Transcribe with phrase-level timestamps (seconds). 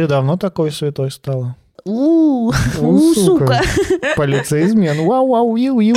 [0.00, 1.56] Ты давно такой святой стала?
[1.84, 2.50] У,
[2.80, 3.60] у, сука.
[4.16, 5.04] Полицейзмен.
[5.04, 5.94] Вау, вау, ю, ю.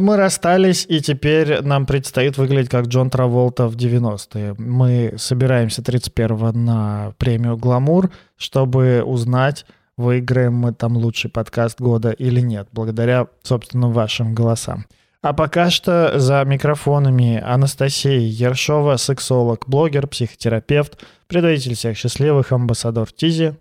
[0.00, 4.56] Мы расстались, и теперь нам предстоит выглядеть как Джон Траволта в 90-е.
[4.58, 9.64] Мы собираемся 31 на премию «Гламур», чтобы узнать,
[10.00, 14.86] выиграем мы там лучший подкаст года или нет, благодаря, собственно, вашим голосам.
[15.22, 23.54] А пока что за микрофонами Анастасия Ершова, сексолог, блогер, психотерапевт, предводитель всех счастливых, амбассадор Тизи.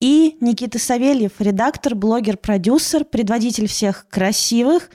[0.00, 4.90] И Никита Савельев, редактор, блогер, продюсер, предводитель всех красивых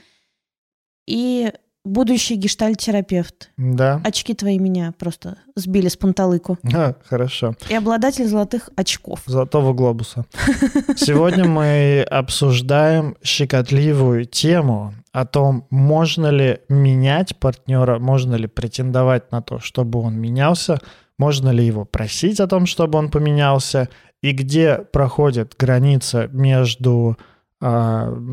[1.06, 1.52] и
[1.84, 3.50] будущий гештальт-терапевт.
[3.56, 4.00] Да.
[4.04, 6.58] Очки твои меня просто сбили с панталыку.
[6.74, 7.54] А, хорошо.
[7.68, 9.20] И обладатель золотых очков.
[9.26, 10.26] Золотого глобуса.
[10.96, 19.40] Сегодня мы обсуждаем щекотливую тему о том, можно ли менять партнера, можно ли претендовать на
[19.40, 20.78] то, чтобы он менялся,
[21.18, 23.88] можно ли его просить о том, чтобы он поменялся,
[24.22, 27.16] и где проходит граница между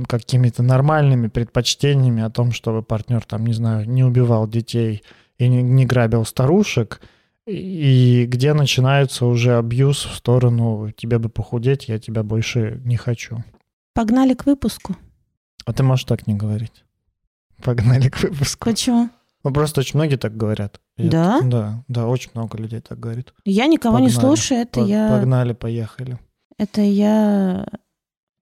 [0.08, 5.04] какими-то нормальными предпочтениями о том, чтобы партнер, там, не знаю, не убивал детей
[5.38, 7.02] и не, не грабил старушек,
[7.48, 13.44] и где начинается уже абьюз в сторону «тебе бы похудеть, я тебя больше не хочу».
[13.94, 14.96] Погнали к выпуску.
[15.66, 16.84] А ты можешь так не говорить.
[17.64, 18.66] Погнали к выпуску.
[18.70, 19.10] Почему?
[19.44, 20.80] Ну, просто очень многие так говорят.
[20.98, 21.38] Да?
[21.40, 23.34] это- да, да, очень много людей так говорит.
[23.44, 24.22] Я никого не Погнали.
[24.26, 25.10] слушаю, это По- я...
[25.10, 26.20] Погнали, поехали.
[26.58, 27.66] Это я...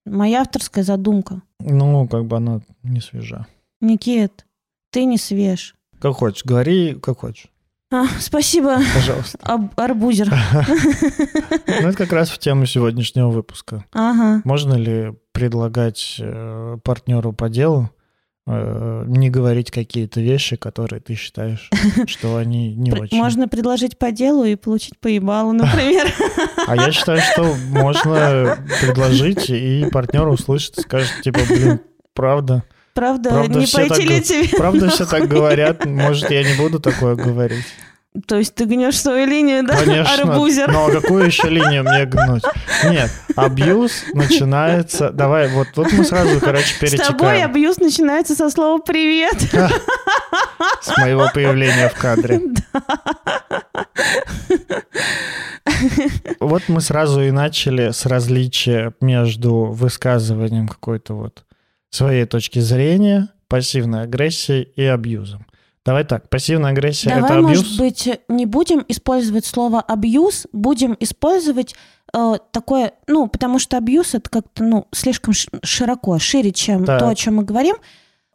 [0.10, 1.42] Моя авторская задумка.
[1.60, 3.46] Ну, как бы она не свежа.
[3.82, 4.46] Никит,
[4.92, 5.76] ты не свеж.
[6.00, 7.48] Как хочешь, говори, как хочешь.
[7.92, 9.40] А, спасибо, Пожалуйста.
[9.42, 10.32] об- арбузер.
[11.68, 13.84] Ну, это как раз в тему сегодняшнего выпуска.
[13.94, 14.42] Ага.
[14.46, 17.90] Можно ли предлагать э, партнеру по делу
[18.46, 21.70] э, не говорить какие-то вещи, которые ты считаешь,
[22.06, 23.18] что они не очень?
[23.18, 26.08] Можно предложить по делу и получить поебалу, например.
[26.70, 31.80] А я считаю, что можно предложить, и партнер услышит скажет, типа, блин,
[32.14, 32.64] правда,
[32.94, 34.58] Правда, Правда, не пойти ли тебе?
[34.58, 37.66] правда все так говорят, может, я не буду такое говорить.
[38.28, 39.78] То есть ты гнешь свою линию, да?
[39.78, 40.14] Конечно.
[40.14, 40.70] Арбузер.
[40.72, 42.44] Но какую еще линию мне гнуть?
[42.84, 45.12] Нет, абьюз начинается...
[45.12, 49.36] Давай, вот тут мы сразу, короче, С тобой перетекаем абьюз начинается со слова «привет».
[50.82, 52.42] с моего появления в кадре.
[56.40, 61.44] Вот мы сразу и начали с различия между высказыванием какой-то вот
[61.90, 65.46] своей точки зрения, пассивной агрессией и абьюзом.
[65.86, 67.58] Давай так, пассивная агрессия это Давай, абьюз.
[67.58, 71.74] может быть, не будем использовать слово абьюз, будем использовать
[72.14, 77.00] э, такое, ну, потому что абьюз это как-то, ну, слишком широко, шире, чем Так.
[77.00, 77.78] то, о чем мы говорим.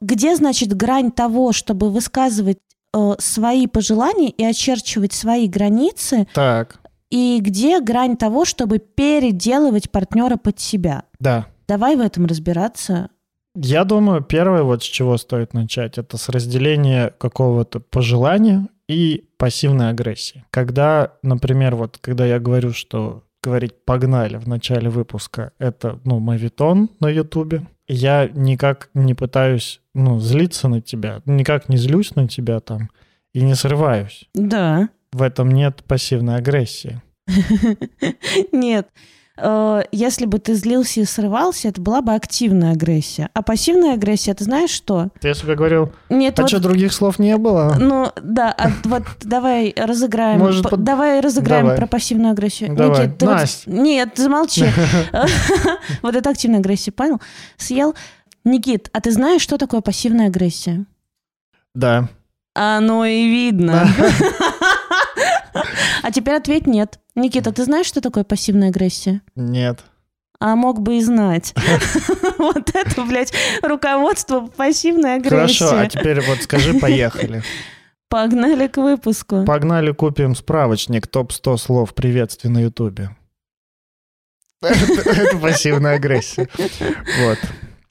[0.01, 2.59] Где, значит, грань того, чтобы высказывать
[2.93, 6.81] э, свои пожелания и очерчивать свои границы, Так,
[7.15, 11.05] и где грань того, чтобы переделывать партнера под себя?
[11.21, 11.47] да.
[11.67, 13.09] Давай в этом разбираться.
[13.55, 19.89] Я думаю, первое, вот с чего стоит начать, это с разделения какого-то пожелания и пассивной
[19.89, 20.45] агрессии.
[20.51, 26.91] Когда, например, вот когда я говорю, что говорить «погнали» в начале выпуска— это, ну, мавитон
[27.01, 32.61] на Ютубе, я никак не пытаюсь, ну, злиться на тебя, никак не злюсь на тебя
[32.61, 32.91] там
[33.33, 34.29] и не срываюсь.
[34.35, 34.91] Да.
[35.15, 37.01] В этом нет пассивной агрессии.
[38.51, 38.89] Нет.
[39.39, 43.31] Э, Если бы ты злился и срывался, это была бы активная агрессия.
[43.33, 45.11] А пассивная агрессия, ты знаешь что?
[45.21, 47.77] Ты я себе говорил, Нет, а вот- что, других слов не было?
[47.79, 50.41] Ну, да, а вот давай разыграем.
[50.41, 51.77] Может, под- Давай разыграем Давай.
[51.79, 52.75] про пассивную агрессию.
[52.75, 53.07] Давай.
[53.07, 53.67] Никит, ты вот- Насть.
[53.69, 54.65] Нет, замолчи.
[56.03, 57.21] Вот это активная агрессия, понял?
[57.57, 57.95] Съел.
[58.43, 60.87] Никит, а ты знаешь, что такое пассивная агрессия?
[61.73, 62.09] Да.
[62.57, 63.89] Оно и видно.
[66.03, 66.99] А теперь ответь нет.
[67.15, 69.23] Никита, ты знаешь, что такое пассивная агрессия?
[69.37, 69.85] Нет.
[70.41, 71.55] А мог бы и знать.
[72.39, 75.99] Вот это, блядь, руководство пассивной Хорошо, а агрессии.
[75.99, 77.43] теперь вот скажи «поехали».
[78.11, 79.45] Погнали к выпуску.
[79.45, 83.11] Погнали купим справочник топ-100 слов приветствий на Ютубе.
[84.63, 86.49] Это пассивная агрессия.
[87.21, 87.39] Вот.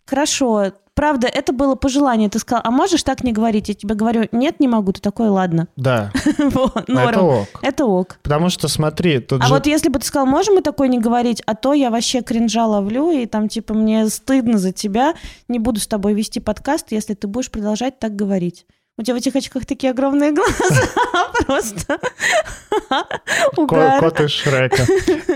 [0.06, 0.74] Хорошо.
[0.95, 2.30] Правда, это было пожелание.
[2.30, 3.68] Ты сказал, а можешь так не говорить?
[3.69, 4.92] Я тебе говорю, нет, не могу.
[4.92, 5.68] Ты такой, ладно.
[5.75, 7.48] Да, Вот, это ок.
[7.62, 8.19] Это ок.
[8.22, 11.42] Потому что смотри, тут А вот если бы ты сказал, можем мы такое не говорить,
[11.45, 15.16] а то я вообще кринжа ловлю, и там, типа, мне стыдно за тебя,
[15.48, 18.66] не буду с тобой вести подкаст, если ты будешь продолжать так говорить.
[18.96, 20.54] У тебя в этих очках такие огромные глаза.
[21.48, 21.98] Просто
[23.57, 24.00] угар.
[24.00, 24.86] Кот из Шрека.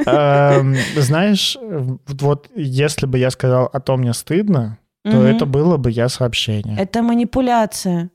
[0.05, 4.77] Эм, Знаешь, вот если бы я сказал, а то мне стыдно,
[5.09, 5.25] то Мгм.
[5.25, 6.77] это было бы я сообщение.
[6.77, 8.09] Это манипуляция.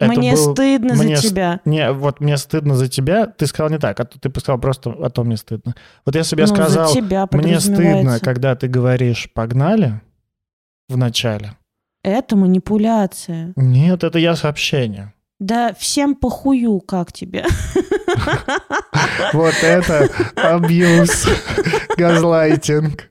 [0.00, 1.60] Это Мне был- стыдно мне за тебя.
[1.64, 3.26] Не, вот мне стыдно за тебя.
[3.26, 5.74] Ты сказал не так, а ты сказал просто, а то мне стыдно.
[6.06, 10.00] Вот если бы я Ну, за сказал, тебя мне стыдно, когда ты говоришь «погнали»
[10.88, 11.56] в начале.
[12.04, 13.52] Это манипуляция.
[13.56, 15.12] Нет, это я сообщение.
[15.38, 17.46] Да всем похую, как тебе.
[19.32, 21.26] Вот это абьюз,
[21.96, 23.10] газлайтинг.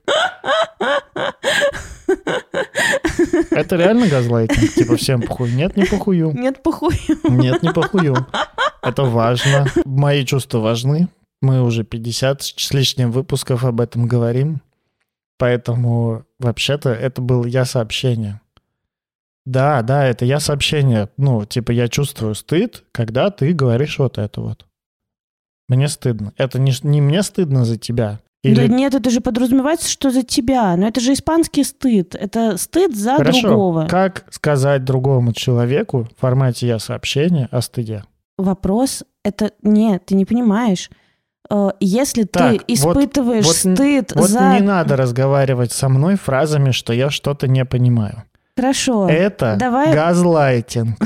[3.50, 4.74] Это реально газлайтинг?
[4.74, 5.52] Типа всем похуй?
[5.52, 6.32] Нет, не похую.
[6.32, 6.96] Нет, похую.
[7.24, 8.26] Нет, не похую.
[8.82, 9.66] Это важно.
[9.84, 11.08] Мои чувства важны.
[11.40, 14.60] Мы уже 50 с лишним выпусков об этом говорим.
[15.38, 18.40] Поэтому вообще-то это был я сообщение.
[19.48, 21.08] Да, да, это я сообщение.
[21.16, 24.66] Ну, типа я чувствую стыд, когда ты говоришь вот это вот.
[25.68, 26.32] Мне стыдно.
[26.36, 28.20] Это не, не мне стыдно за тебя.
[28.42, 30.76] Или Да нет, это же подразумевается, что за тебя.
[30.76, 32.14] Но это же испанский стыд.
[32.14, 33.48] Это стыд за Хорошо.
[33.48, 33.86] другого.
[33.88, 38.04] Как сказать другому человеку в формате я сообщение о стыде?
[38.36, 40.90] Вопрос это нет, ты не понимаешь.
[41.50, 44.54] Э, Если Так, ты испытываешь вот н- стыд Вот за...
[44.54, 48.24] не надо разговаривать со мной фразами, что я что-то не понимаю.
[48.62, 49.08] Хорошо.
[49.08, 50.96] Это давай- газлайтинг.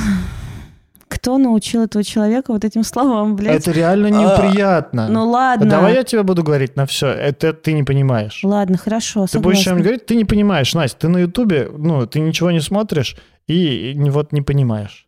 [1.09, 3.61] Кто научил этого человека вот этим словам, блядь?
[3.61, 5.09] Это реально неприятно.
[5.09, 5.69] Ну ладно.
[5.69, 7.09] Давай я тебе буду говорить на все.
[7.09, 8.41] Это ты не понимаешь.
[8.43, 9.63] Ладно, хорошо, Ты будешь согласна.
[9.65, 10.99] чем говорить, ты не понимаешь, Настя.
[11.01, 13.17] Ты на Ютубе, ну, ты ничего не смотришь
[13.47, 15.07] и, вот не понимаешь.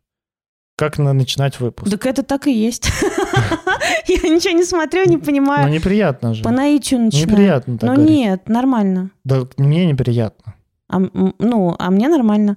[0.76, 1.90] Как на- начинать выпуск?
[1.90, 2.86] Так это так и есть.
[4.06, 5.72] Я ничего не смотрю, не Ну, понимаю.
[5.72, 6.42] неприятно же.
[6.44, 7.28] По наитию начинаю.
[7.30, 9.10] Неприятно так Ну нет, нормально.
[9.24, 10.53] Да мне неприятно.
[10.88, 12.56] А, ну, а мне нормально.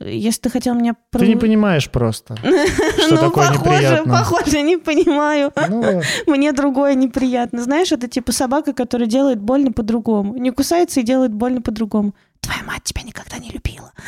[0.00, 0.94] Если ты хотел меня...
[1.10, 4.12] Ты не понимаешь просто, что ну, такое похоже, неприятно.
[4.12, 5.52] похоже, не понимаю.
[5.68, 6.04] Ну, вот.
[6.26, 7.62] Мне другое неприятно.
[7.62, 10.36] Знаешь, это типа собака, которая делает больно по-другому.
[10.36, 12.14] Не кусается и делает больно по-другому.
[12.40, 13.92] Твоя мать тебя никогда не любила.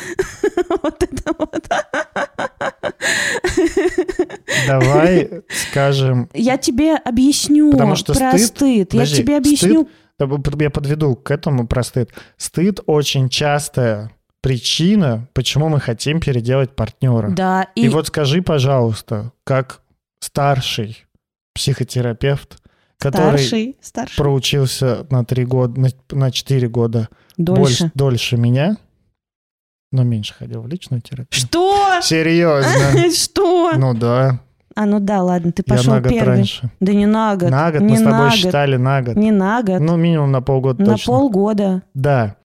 [0.83, 1.67] Вот это вот.
[4.67, 6.29] давай скажем...
[6.33, 8.93] Я тебе объясню Потому что про стыд- стыд.
[8.93, 9.89] Я тебе объясню.
[10.59, 12.11] Я подведу к этому про стыд.
[12.37, 17.29] Стыд очень частая причина, почему мы хотим переделать партнера.
[17.29, 19.81] Да, И, и вот скажи, пожалуйста, как
[20.19, 21.05] старший
[21.53, 22.57] психотерапевт,
[22.97, 27.59] который старший, старший, проучился на три года, на, на четыре года дольше.
[27.61, 28.77] больше, дольше меня,
[29.91, 31.27] но меньше ходил в личную терапию.
[31.31, 31.99] Что?
[32.01, 33.11] Серьезно?
[33.15, 33.73] Что?
[33.75, 34.39] Ну да,
[34.75, 36.35] А, ну да, ладно, ты я пошел на год первый.
[36.37, 36.71] раньше.
[36.79, 37.49] Да не на год.
[37.49, 38.35] На год не мы с на тобой год.
[38.35, 39.15] считали на год.
[39.15, 39.79] Не на год.
[39.81, 41.11] Ну, минимум на полгода на точно.
[41.13, 41.83] полгода.
[41.93, 42.35] Да.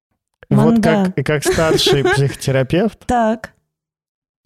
[0.49, 1.05] Вот Манда.
[1.06, 3.52] как, и как старший психотерапевт, Так.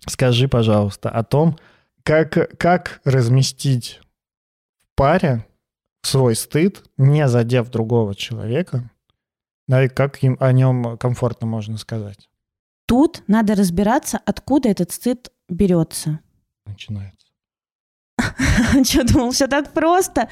[0.06, 1.58] скажи, пожалуйста, о том,
[2.02, 4.00] как, как разместить
[4.82, 5.44] в паре
[6.02, 8.90] свой стыд, не задев другого человека,
[9.68, 12.28] да, и как им о нем комфортно можно сказать.
[12.86, 16.20] Тут надо разбираться, откуда этот стыд берется.
[16.66, 17.19] Начинается.
[18.84, 20.28] Что, думал, все так просто?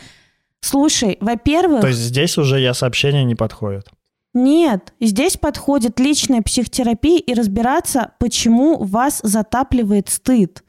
[0.61, 3.89] Слушай, во-первых, То есть здесь уже я сообщение не подходит.
[4.35, 10.63] нет, здесь подходит личная психотерапия и разбираться, почему вас затапливает стыд.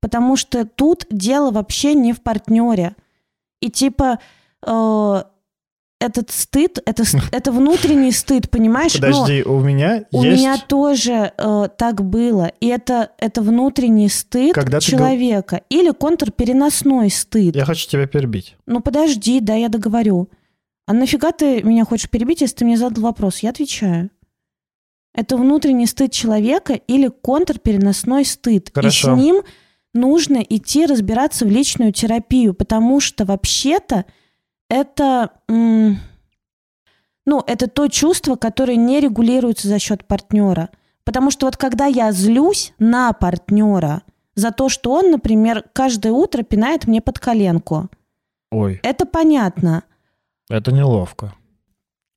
[0.00, 2.96] Потому что тут дело вообще не в партнере.
[3.60, 4.18] И типа
[4.66, 5.22] э,
[6.02, 8.94] этот стыд, это, это внутренний стыд, понимаешь?
[8.94, 10.40] Подожди, у меня У есть...
[10.40, 12.50] меня тоже э, так было.
[12.60, 15.62] И это, это внутренний стыд Когда ты человека.
[15.68, 17.54] Или контрпереносной стыд.
[17.54, 18.56] Я хочу тебя перебить.
[18.66, 20.28] Ну подожди, да, я договорю.
[20.86, 23.38] А нафига ты меня хочешь перебить, если ты мне задал вопрос?
[23.38, 24.10] Я отвечаю.
[25.14, 28.70] Это внутренний стыд человека или контрпереносной стыд.
[28.74, 29.12] Хорошо.
[29.12, 29.42] И с ним
[29.94, 34.06] нужно идти разбираться в личную терапию, потому что вообще-то
[34.72, 35.30] это...
[35.48, 35.96] ну,
[37.46, 40.70] это то чувство, которое не регулируется за счет партнера.
[41.04, 44.02] Потому что вот когда я злюсь на партнера
[44.34, 47.88] за то, что он, например, каждое утро пинает мне под коленку,
[48.50, 49.82] Ой, это понятно.
[50.48, 51.34] это неловко.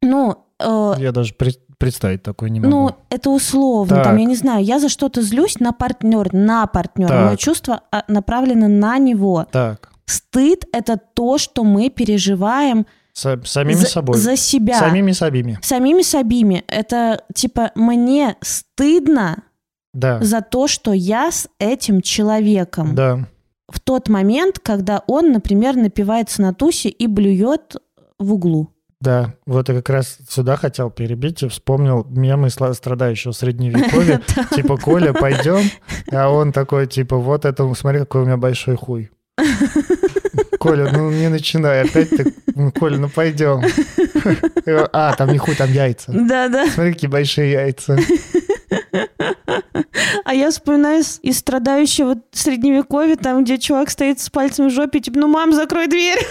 [0.02, 2.72] Ну, э, Я даже пред- представить такое не могу.
[2.72, 3.96] ну, это условно.
[3.98, 4.20] Там, Так.
[4.20, 7.26] я не знаю, я за что-то злюсь на партнер, на партнера.
[7.26, 9.46] Мое чувство а, направлено на него.
[9.52, 14.18] Так, Стыд это то, что мы переживаем Са- самими за, собой.
[14.18, 14.78] за себя.
[14.80, 15.58] Самими собими.
[15.62, 16.64] Самими собими.
[16.68, 19.44] Это типа мне стыдно
[19.94, 20.22] Да.
[20.22, 22.94] за то, что я с этим человеком.
[22.96, 23.28] Да.
[23.68, 27.76] В тот момент, когда он, например, напивается на тусе и блюет
[28.20, 28.70] в углу.
[29.02, 34.22] Да, вот я как раз сюда хотел перебить и вспомнил мемы страдающего средневековья.
[34.56, 35.70] Типа, Коля, пойдем?
[36.12, 39.12] А он такой, типа, вот это, смотри, какой у меня большой хуй.
[40.60, 43.62] Коля, ну не начинай, опять ты, ну, Коля, ну пойдем.
[44.94, 46.12] А, там не хуй, там яйца.
[46.12, 46.68] Да-да.
[46.68, 47.98] Смотри, какие большие яйца.
[50.24, 55.20] А я вспоминаю из страдающего средневековья, там, где чувак стоит с пальцем в жопе, типа,
[55.20, 56.20] ну, мам, закрой дверь.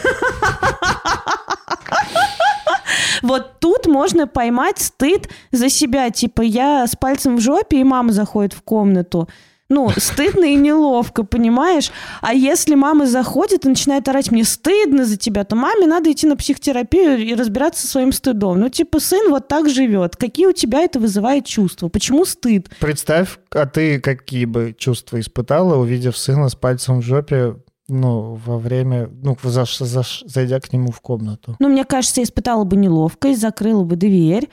[3.22, 6.10] Вот тут можно поймать стыд за себя.
[6.10, 9.28] Типа, я с пальцем в жопе, и мама заходит в комнату.
[9.74, 11.90] Ну, стыдно и неловко, понимаешь?
[12.20, 16.28] А если мама заходит и начинает орать, мне стыдно за тебя, то маме надо идти
[16.28, 18.60] на психотерапию и разбираться со своим стыдом.
[18.60, 20.14] Ну, типа, сын вот так живет.
[20.14, 21.88] Какие у тебя это вызывает чувства?
[21.88, 22.68] Почему стыд?
[22.78, 27.56] Представь, а ты какие бы чувства испытала, увидев сына с пальцем в жопе,
[27.88, 31.56] ну, во время, ну, за, за, зайдя к нему в комнату?
[31.58, 34.48] Ну, мне кажется, я испытала бы неловкость, закрыла бы дверь,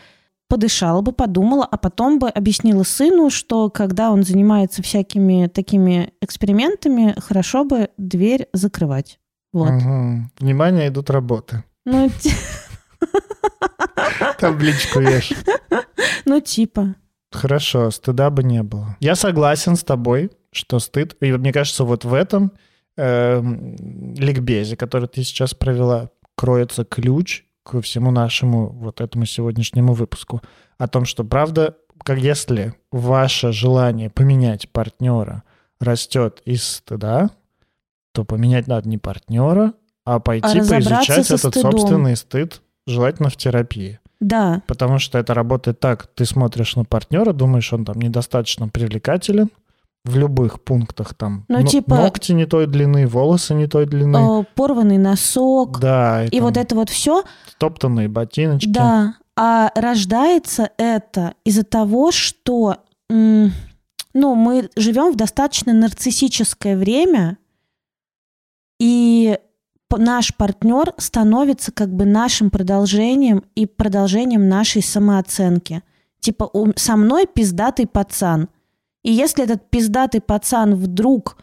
[0.51, 7.15] подышала бы, подумала, а потом бы объяснила сыну, что когда он занимается всякими такими экспериментами,
[7.17, 9.21] хорошо бы дверь закрывать.
[9.53, 9.69] Вот.
[9.69, 10.29] Угу.
[10.39, 11.63] Внимание, идут работы.
[11.85, 12.11] Ну,
[14.39, 15.31] Табличку ешь.
[16.25, 16.95] ну, типа.
[17.31, 18.97] Хорошо, стыда бы не было.
[18.99, 21.15] Я согласен с тобой, что стыд...
[21.21, 22.51] И мне кажется, вот в этом
[22.97, 23.41] э,
[24.17, 30.41] ликбезе, который ты сейчас провела, кроется ключ к всему нашему вот этому сегодняшнему выпуску.
[30.77, 35.43] О том, что правда, как если ваше желание поменять партнера
[35.79, 37.29] растет из стыда,
[38.13, 39.73] то поменять надо не партнера,
[40.05, 41.71] а пойти А поизучать этот стыдом.
[41.71, 43.99] собственный стыд, желательно в терапии.
[44.19, 46.07] Да, Потому что это работает так.
[46.07, 49.49] Ты смотришь на партнера, думаешь, он там недостаточно привлекателен
[50.03, 51.45] в любых пунктах там.
[51.47, 54.17] Ну, но- типа- Ногти не той длины, волосы не той длины.
[54.41, 55.79] э, порванный носок.
[55.79, 58.67] да, И вот это вот все, Стоптанные ботиночки.
[58.67, 59.15] да.
[59.35, 62.77] А рождается это из-за того, что
[63.09, 67.37] ну, мы живем в достаточно нарциссическое время,
[68.79, 69.37] и
[69.97, 75.83] наш партнер становится как бы нашим продолжением и продолжением нашей самооценки.
[76.19, 78.49] Типа со мной пиздатый пацан.
[79.03, 81.37] И если этот пиздатый пацан вдруг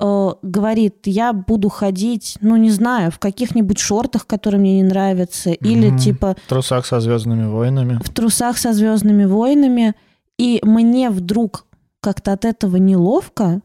[0.00, 5.50] э, говорит, я буду ходить, ну не знаю, в каких-нибудь шортах, которые мне не нравятся,
[5.50, 5.98] или Мгм.
[5.98, 7.98] типа В трусах со звездными войнами.
[8.04, 9.94] в трусах со звездными войнами,
[10.38, 11.66] и мне вдруг
[12.00, 13.60] как-то от этого неловко,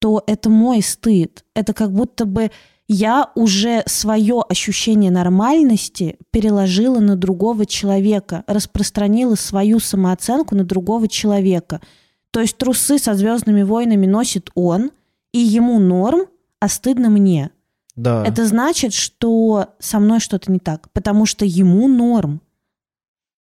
[0.00, 1.44] то это мой стыд.
[1.54, 2.50] Это как будто бы
[2.88, 11.80] я уже свое ощущение нормальности переложила на другого человека, распространила свою самооценку на другого человека.
[12.30, 14.90] То есть трусы со звездными войнами носит он,
[15.32, 16.26] и ему норм,
[16.60, 17.50] а стыдно мне.
[17.96, 18.24] Да.
[18.24, 22.40] Это значит, что со мной что-то не так, потому что ему норм.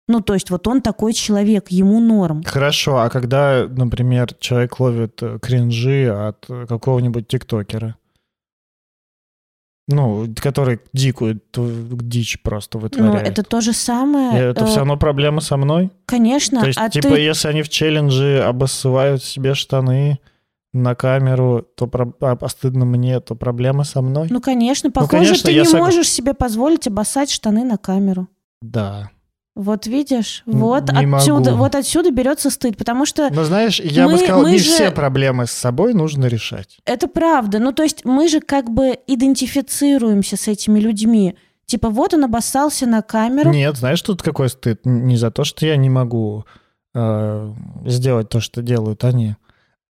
[0.07, 2.43] Ну, то есть вот он такой человек, ему норм.
[2.45, 7.97] Хорошо, а когда, например, человек ловит э, кринжи от э, какого-нибудь тиктокера?
[9.87, 13.29] Ну, который дикую дичь просто Ну, вытворяет.
[13.29, 14.51] это то же самое.
[14.51, 15.91] Это э, все равно проблема со мной?
[16.07, 17.21] Конечно, То есть, а типа, ты...
[17.21, 20.21] если они в челлендже обоссывают себе штаны
[20.73, 22.15] на камеру, то про...
[22.21, 24.29] а, а стыдно мне, то проблема со мной?
[24.31, 28.29] Ну, конечно, похоже, конечно, ты я не сог- можешь себе позволить обоссать штаны на камеру.
[28.63, 29.11] Да.
[29.55, 31.63] Вот видишь, вот не отсюда, могу.
[31.63, 34.65] вот отсюда берется стыд, потому что Но знаешь, я бы Мы- сказал, мы не же-
[34.65, 36.79] все проблемы с собой нужно решать.
[36.85, 37.61] Это правда.
[37.61, 41.37] Ну, то есть мы же как бы идентифицируемся с этими людьми.
[41.67, 43.51] Типа, вот он обоссался на камеру.
[43.53, 44.81] Нет, знаешь, тут какой стыд?
[44.85, 46.45] Не за то, что я не могу
[46.97, 47.53] э,
[47.87, 49.37] сделать то, что делают они,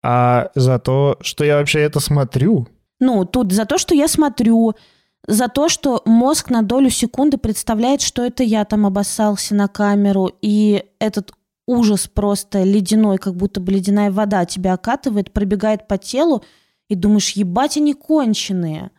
[0.02, 2.68] а за то, что я вообще это смотрю.
[3.00, 4.75] Ну, тут за то, что я смотрю,
[5.26, 10.30] за то, что мозг на долю секунды представляет, что это я там обоссался на камеру,
[10.42, 11.32] и этот
[11.66, 16.44] ужас просто ледяной, как будто бы ледяная вода тебя окатывает, пробегает по телу,
[16.88, 18.90] и думаешь, ебать, они конченые.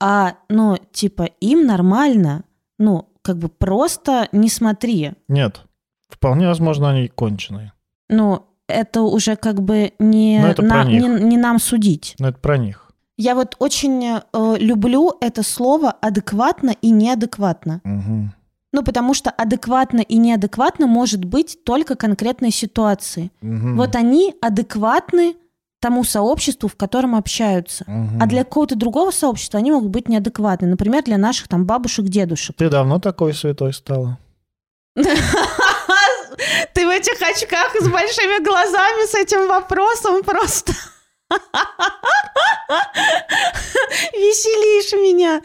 [0.00, 2.44] А, ну, типа, им нормально.
[2.78, 5.12] Ну, как бы просто не смотри.
[5.28, 5.62] Нет,
[6.08, 7.72] вполне возможно, они конченые.
[8.08, 12.14] Ну, это уже как бы не, на- не, не нам судить.
[12.18, 12.83] Но это про них.
[13.16, 14.20] Я вот очень э,
[14.58, 17.80] люблю это слово адекватно и неадекватно.
[17.84, 18.34] Мгм.
[18.72, 23.30] Ну, потому что адекватно и неадекватно может быть только конкретной ситуации.
[23.40, 23.76] Мгм.
[23.76, 25.36] Вот они адекватны
[25.78, 27.84] тому сообществу, в котором общаются.
[27.86, 28.20] Мгм.
[28.20, 30.66] А для какого-то другого сообщества они могут быть неадекватны.
[30.66, 32.56] Например, для наших там бабушек, дедушек.
[32.56, 34.18] Ты давно такой святой стала?
[34.96, 35.06] Ты
[36.86, 40.72] в этих очках с большими глазами с этим вопросом просто
[44.12, 45.40] веселишь меня.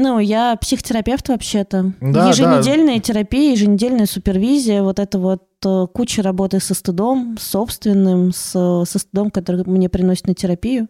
[0.00, 1.92] Ну, я психотерапевт вообще-то.
[2.00, 8.52] Да, Еженедельная терапия, еженедельная супервизия, вот это вот э, куча работы со стыдом, собственным, с,
[8.84, 10.86] со стыдом, который мне приносит на терапию.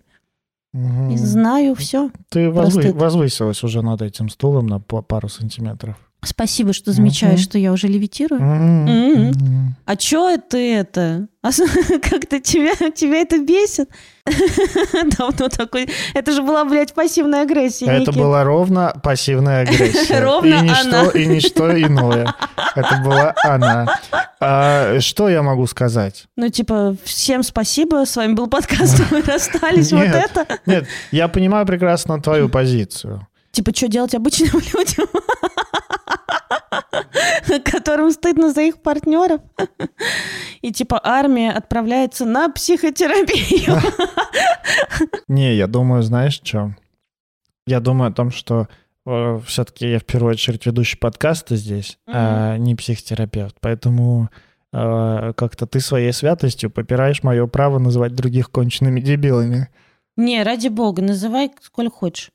[0.75, 1.11] Мгм.
[1.12, 2.11] И знаю все.
[2.28, 5.97] Ты возвы- возвысилась уже над этим стулом на па- пару сантиметров.
[6.25, 7.44] Спасибо, что замечаешь, Мгм.
[7.44, 8.40] что я уже левитирую.
[8.40, 8.88] М.
[8.88, 9.76] м.
[9.87, 11.28] А чё ты это?
[11.42, 11.50] А
[12.02, 13.88] Как-то тебя, тебя это бесит?
[15.18, 15.88] Давно такой...
[16.14, 18.16] Это же была, блядь, пассивная агрессия, Это Никит.
[18.16, 20.20] была ровно пассивная агрессия.
[20.25, 21.10] Ровно и ничто, она.
[21.10, 22.34] И ничто иное.
[22.75, 23.87] Это была она.
[24.40, 26.26] А что я могу сказать?
[26.37, 30.46] Ну, типа, всем спасибо, с вами был подкаст, мы расстались, вот это.
[30.66, 33.26] Нет, я понимаю прекрасно твою позицию.
[33.58, 35.08] Типа, что делать обычным людям,
[37.64, 39.40] которым стыдно за их партнеров.
[40.62, 43.80] И типа армия отправляется на психотерапию.
[45.26, 46.76] Не, я думаю, знаешь что?
[47.66, 48.68] Я думаю о том, что
[49.04, 53.56] все-таки я в первую очередь ведущий подкаста здесь, а не психотерапевт.
[53.58, 54.28] Поэтому
[54.72, 59.68] э, как-то ты своей святостью попираешь мое право называть других конченными дебилами.
[60.14, 62.30] Не, ради бога, называй сколько хочешь.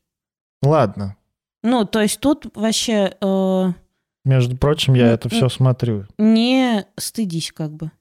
[0.63, 1.15] Ладно.
[1.63, 3.72] Ну, то есть тут вообще э,
[4.25, 6.05] Между прочим, я Ну, это все смотрю.
[6.17, 7.91] не стыдись как бы.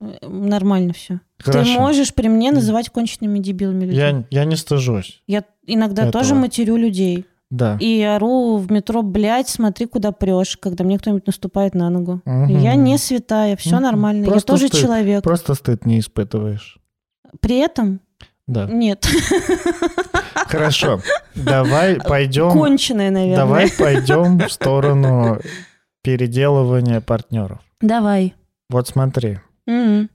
[0.00, 1.20] Э, Нормально все.
[1.38, 1.72] Ты Хорошо.
[1.80, 3.98] можешь при мне называть конченными дебилами людей.
[3.98, 5.22] Я, я не стыжусь.
[5.26, 6.12] Я иногда этого.
[6.22, 7.26] тоже матерю людей.
[7.50, 7.76] Да.
[7.80, 12.20] И ору в метро, блядь, смотри, куда прешь, когда мне кто-нибудь наступает на ногу.
[12.24, 12.58] Мгм.
[12.60, 13.82] Я не святая, все Мгм.
[13.82, 14.24] нормально.
[14.24, 14.80] я Просто тоже стыд.
[14.80, 15.24] человек.
[15.24, 16.78] Просто стыд не испытываешь.
[17.40, 18.00] При этом
[18.46, 18.66] Да.
[18.66, 19.04] нет.
[20.34, 21.00] Хорошо.
[21.34, 22.50] Давай пойдем.
[22.52, 23.36] Конченая, наверное.
[23.36, 25.40] Давай пойдем в сторону
[26.02, 27.60] переделывания партнеров.
[27.80, 28.34] Давай.
[28.68, 29.40] Вот смотри.
[29.66, 30.08] М.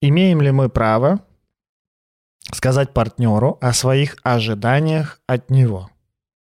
[0.00, 1.20] Имеем ли мы право
[2.52, 5.90] сказать партнеру о своих ожиданиях от него?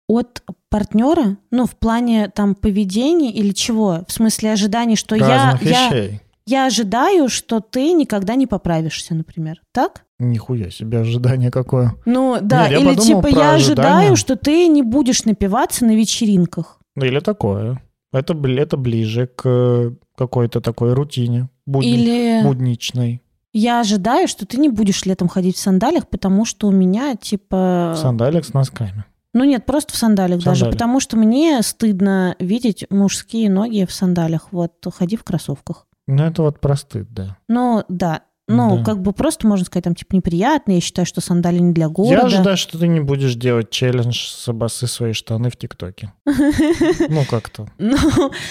[0.07, 4.03] От партнера, ну, в плане там поведения или чего?
[4.07, 6.21] В смысле ожиданий, что я, Разных я, вещей.
[6.45, 9.61] я ожидаю, что ты никогда не поправишься, например.
[9.71, 10.04] Так?
[10.19, 11.93] Нихуя себе ожидание какое.
[12.05, 12.69] Ну, да.
[12.69, 13.55] Нет, я или типа я ожидания.
[13.55, 16.79] ожидаю, что ты не будешь напиваться на вечеринках.
[16.95, 17.81] Ну, Или такое.
[18.13, 21.49] Это, это ближе к какой-то такой рутине.
[21.65, 23.21] будни- Или Будничной.
[23.51, 27.93] я ожидаю, что ты не будешь летом ходить в сандалях, потому что у меня, типа...
[27.97, 29.03] В сандалиях с носками.
[29.33, 30.71] Ну нет, просто в сандалях даже, Сандали.
[30.77, 34.47] потому что мне стыдно видеть мужские ноги в сандалях.
[34.51, 35.87] Вот, ходи в кроссовках.
[36.07, 37.35] Ну, это вот про стыд, да.
[37.49, 38.21] Ну, да.
[38.47, 38.83] Ну, Да.
[38.83, 40.73] как бы просто можно сказать, там, типа, неприятно.
[40.73, 42.13] Я считаю, что сандали не для города.
[42.15, 46.13] Я ожидаю, что ты не будешь делать челлендж с обосы свои штаны в ТикТоке.
[47.09, 47.97] Ну, как-то Ну,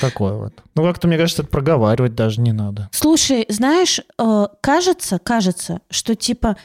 [0.00, 0.52] такое вот.
[0.74, 2.88] Ну, как-то, мне кажется, это проговаривать даже не надо.
[2.92, 6.56] слушай, знаешь, э, кажется, кажется, что, типа,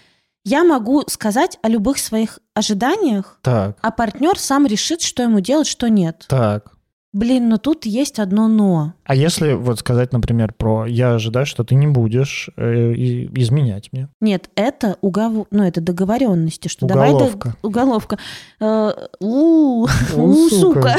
[0.45, 5.67] я могу сказать о любых своих ожиданиях, Так, а партнер сам решит, что ему делать,
[5.67, 6.25] что нет.
[6.29, 6.71] так.
[7.12, 8.93] Блин, но тут есть одно но.
[9.04, 14.10] А если вот сказать, например, про «я ожидаю, что ты не будешь э, изменять мне».
[14.22, 17.50] Нет, это уговор, ну это договоренности, что давай Уголовка.
[17.62, 18.19] до- уголовка.
[18.60, 20.95] Э, у, У, сука.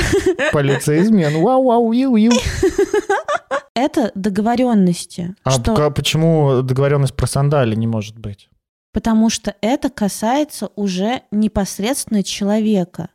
[0.52, 1.40] Полиция измен.
[1.42, 2.32] Вау-вау, ю-ю.
[3.74, 8.48] Это договоренности, А что почему договоренность про сандали не может быть?
[8.92, 13.10] потому что это касается уже непосредственно человека.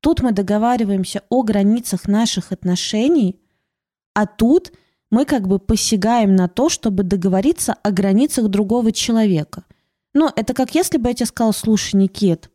[0.00, 3.38] Тут мы договариваемся о границах наших отношений,
[4.14, 4.72] а тут
[5.10, 9.64] мы как бы посягаем на то, чтобы договориться о границах другого человека.
[10.14, 12.50] Ну, это как если бы я тебе сказала, слушай, Никит,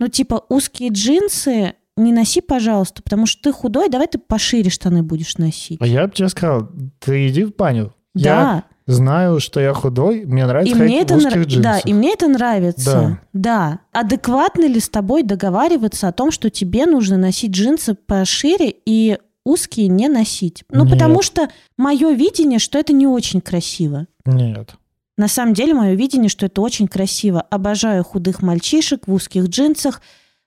[0.00, 5.02] ну, типа, узкие джинсы не носи, пожалуйста, потому что ты худой, давай ты пошире штаны
[5.02, 5.80] будешь носить.
[5.80, 6.70] А я бы тебе сказал,
[7.00, 7.92] ты иди в баню.
[8.14, 11.62] Да, Я знаю, что я худой, мне нравится и мне это в узких нра- джинсах.
[11.62, 13.20] да, и мне это нравится.
[13.32, 13.80] Да.
[13.92, 19.88] Адекватно ли с тобой договариваться о том, что тебе нужно носить джинсы пошире и узкие
[19.88, 20.64] не носить?
[20.70, 20.94] Ну, Нет.
[20.94, 24.06] потому что мое видение, что это не очень красиво.
[24.24, 24.74] Нет.
[25.16, 27.40] На самом деле, мое видение, что это очень красиво.
[27.40, 30.00] Обожаю худых мальчишек в узких джинсах,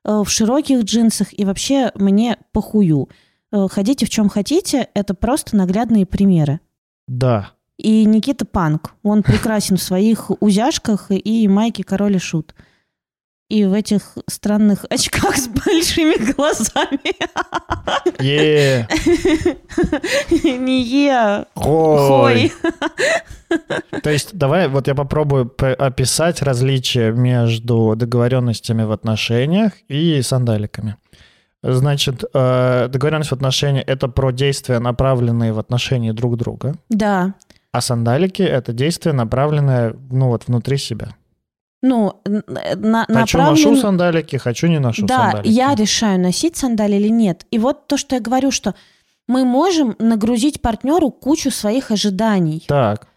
[0.05, 3.09] э, в широких джинсах, и вообще мне похую.
[3.51, 6.61] Э, Ходите в чем хотите, это просто наглядные примеры.
[7.07, 7.51] Да.
[7.81, 8.93] И Никита Панк.
[9.03, 12.53] Он прекрасен в своих узяшках и майке Король и Шут.
[13.49, 17.15] И в этих странных очках с большими глазами.
[18.21, 18.87] Е,
[20.59, 22.53] Не е, хой.
[24.03, 30.95] То есть давай вот я попробую описать различия между договоренностями в отношениях и сандаликами.
[31.63, 37.33] Значит, э, договоренность в отношениях— это про действия, направленные в отношении друг друга, Да.
[37.71, 41.15] А сандалики— это действия, направленные, ну вот, внутри себя.
[41.83, 45.49] Ну, на, Хочу направлен- ношу сандалики, хочу не ношу Да, сандалики.
[45.49, 47.47] я решаю, носить сандали или нет.
[47.49, 48.75] И вот то, что я говорю, что
[49.27, 52.63] мы можем нагрузить партнеру кучу своих ожиданий.
[52.67, 53.07] Так,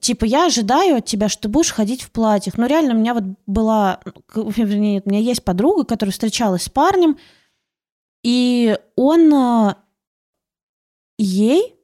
[0.00, 2.56] Типа, я ожидаю от тебя, что ты будешь ходить в платьях.
[2.56, 4.00] Ну, реально, у меня вот была...
[4.34, 7.18] Вернее, у меня есть подруга, которая встречалась с парнем,
[8.22, 9.34] и он...
[9.34, 9.76] а,
[11.18, 11.74] ей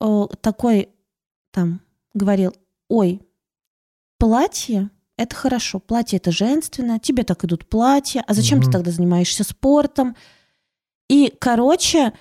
[0.00, 0.88] э, такой
[1.50, 1.80] там
[2.14, 2.54] говорил,
[2.88, 3.20] ой,
[4.18, 8.66] платье это хорошо, платье это женственно, тебе так идут платья, а зачем Мгм.
[8.66, 10.16] ты тогда занимаешься спортом?
[11.10, 12.12] И, короче,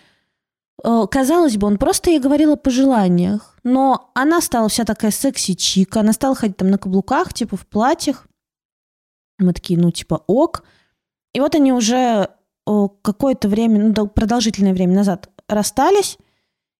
[0.83, 6.01] э, казалось бы, он просто ей говорил о пожеланиях, но она стала вся такая секси-чика,
[6.01, 8.27] она стала ходить там на каблуках, типа в платьях.
[9.37, 10.63] Мы такие, ну, типа, ок.
[11.33, 12.29] И вот они уже
[12.67, 16.17] э, какое-то время, ну, дол- продолжительное время назад расстались,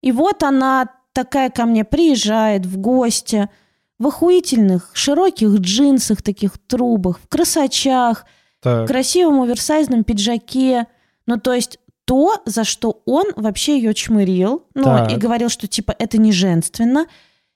[0.02, 3.50] и вот она такая ко мне приезжает в гости
[3.98, 8.26] в охуительных широких джинсах, таких трубах, в красочах,
[8.60, 10.88] в Так, красивом оверсайзном пиджаке.
[11.26, 15.12] Ну, то есть то, за что он вообще ее чмырил, ну, Так.
[15.12, 17.06] и говорил, что, типа, это не женственно.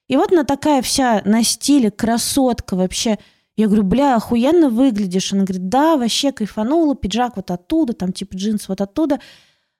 [0.06, 3.18] И вот она такая вся на стиле, красотка вообще.
[3.56, 5.32] Я говорю, бля, охуенно выглядишь.
[5.32, 9.18] Она говорит, да, вообще кайфанула, пиджак вот оттуда, там, типа, джинс вот оттуда.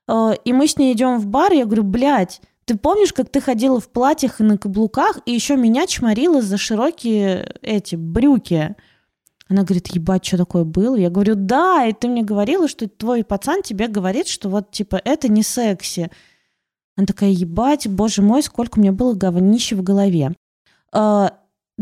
[0.08, 3.40] Э, И мы с ней идем в бар, я говорю, блядь, ты помнишь, как ты
[3.40, 8.74] ходила в платьях и на каблуках, и еще меня чморила за широкие эти брюки?
[9.48, 10.96] Она говорит, ебать, что такое было?
[10.96, 15.00] Я говорю, да, и ты мне говорила, что твой пацан тебе говорит, что вот, типа,
[15.05, 16.11] это не секси.
[16.96, 20.35] Она такая, ебать, боже мой, сколько у меня было говнища в голове.
[20.94, 21.29] Э,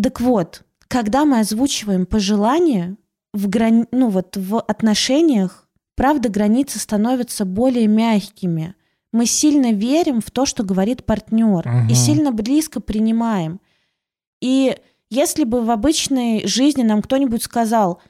[0.00, 2.96] так вот, когда мы озвучиваем пожелания
[3.32, 3.86] в, грани...
[3.92, 8.74] ну, вот, в отношениях, правда, границы становятся более мягкими.
[9.12, 11.88] Мы сильно верим в то, что говорит партнер, Мгм.
[11.88, 13.60] и сильно близко принимаем.
[14.40, 14.76] И
[15.10, 18.00] если бы в обычной жизни нам кто-нибудь сказал,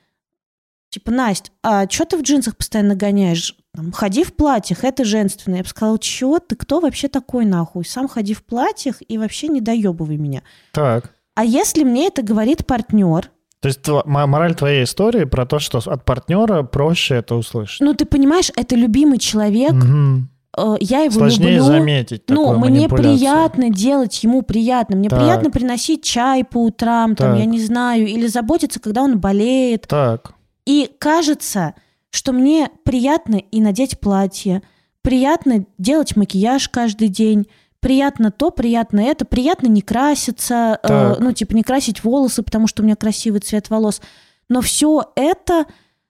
[0.91, 3.57] типа, Настя, а что ты в джинсах постоянно гоняешь?
[3.75, 5.57] Там, ходи в платьях, это женственно.
[5.57, 7.85] Я бы сказала, чё, ты кто вообще такой нахуй?
[7.85, 10.43] Сам ходи в платьях и вообще не доебывай меня.
[10.73, 11.15] так.
[11.35, 16.05] А если мне это говорит партнер, То есть мораль твоей истории про то, что от
[16.05, 17.81] партнера проще это услышать.
[17.81, 20.29] ну ты понимаешь, это любимый человек, Мгм.
[20.57, 21.65] Э, я его Сложнее люблю.
[21.65, 24.97] заметить Ну, мне приятно делать ему приятно.
[24.97, 25.19] Мне Так.
[25.21, 27.39] приятно приносить чай по утрам, там, Так.
[27.41, 29.87] я не знаю, или заботиться, когда он болеет.
[29.89, 30.35] Так,
[30.67, 31.75] И кажется,
[32.11, 34.63] что мне приятно и надеть платье,
[35.03, 37.49] приятно делать макияж каждый день,
[37.81, 42.83] приятно то, приятно это, приятно не краситься, э, ну, типа не красить волосы, потому что
[42.83, 44.01] у меня красивый цвет волос.
[44.49, 45.65] Но все это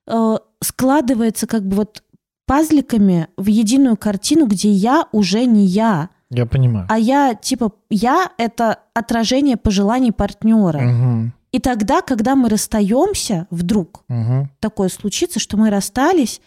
[0.07, 2.03] э, складывается как бы вот
[2.47, 6.87] пазликами в единую картину, где я уже не я, я понимаю.
[6.89, 10.81] а я типа я это отражение пожеланий партнера.
[10.81, 11.33] Мгм.
[11.53, 14.51] И тогда, когда мы расстаемся, вдруг Мгм.
[14.59, 16.41] такое случится, что мы расстались,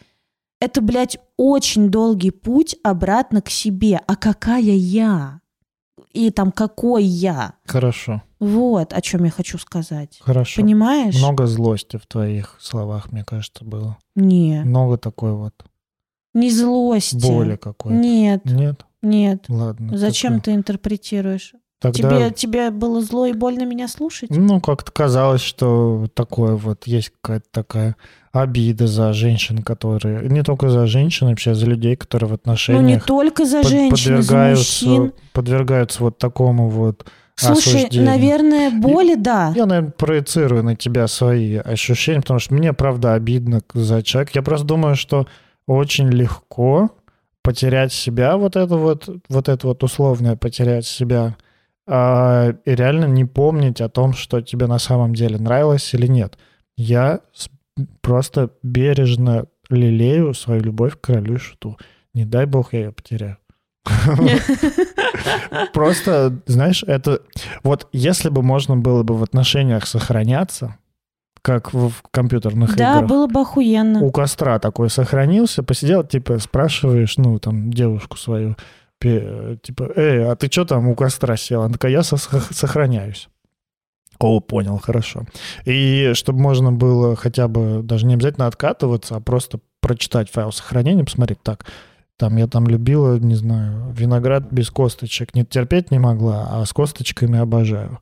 [0.60, 4.02] это, блядь, очень долгий путь обратно к себе.
[4.08, 5.42] А какая я?
[6.12, 7.54] И там какой я?
[7.66, 10.18] Хорошо, Вот о чем я хочу сказать.
[10.22, 10.62] хорошо.
[10.62, 11.16] Понимаешь?
[11.18, 13.98] Много злости в твоих словах, мне кажется, было.
[14.16, 15.54] Не, Много такой вот
[16.36, 17.16] не злости.
[17.16, 17.98] боли какой-то.
[17.98, 18.86] Нет, Нет?
[19.02, 19.46] нет.
[19.50, 19.98] Ладно.
[19.98, 20.44] Зачем такое.
[20.44, 21.54] ты интерпретируешь?
[21.82, 24.30] Тогда, Тебе, тебе было зло и больно меня слушать?
[24.32, 27.96] ну, как-то казалось, что такое вот, есть какая-то такая
[28.32, 30.28] обида за женщин, которые...
[30.30, 33.68] Не только за женщин, вообще за людей, которые в Ну, не отношениях только за под-
[33.70, 35.14] женщин, за подвергаются, мужчин.
[35.34, 38.06] подвергаются вот такому вот Слушай, осуждению.
[38.06, 39.54] наверное, боли, да.
[39.56, 44.32] Я, наверное, проецирую на тебя свои ощущения, потому что мне, правда, обидно за человека.
[44.36, 45.28] Я просто думаю, что
[45.68, 46.92] очень легко
[47.42, 51.36] потерять себя, вот это вот, вот это вот условное потерять себя,
[51.88, 56.38] а, и реально не помнить о том, что тебе на самом деле нравилось или нет.
[56.76, 57.22] Я
[58.02, 61.78] просто бережно лелею свою любовь к королю шуту.
[62.14, 63.38] Не дай бог я ее потеряю.
[65.74, 67.22] Просто, знаешь, это...
[67.64, 70.78] Вот если бы можно было бы в отношениях сохраняться,
[71.46, 74.02] как в, компьютерных Да, играх, было бы охуенно.
[74.02, 78.56] у костра такой сохранился, посидел, типа, спрашиваешь, ну, там, девушку свою,
[79.00, 81.62] типа, эй, а ты что там у костра сел?
[81.62, 83.30] Она такая, я со- сохраняюсь.
[84.18, 85.26] О, понял, хорошо.
[85.66, 91.04] И чтобы можно было хотя бы, даже не обязательно откатываться, а просто прочитать файл сохранения,
[91.04, 91.66] посмотреть, так,
[92.18, 96.74] там я там любила, не знаю, виноград без косточек, не терпеть не могла, а с
[96.74, 98.00] косточками обожаю.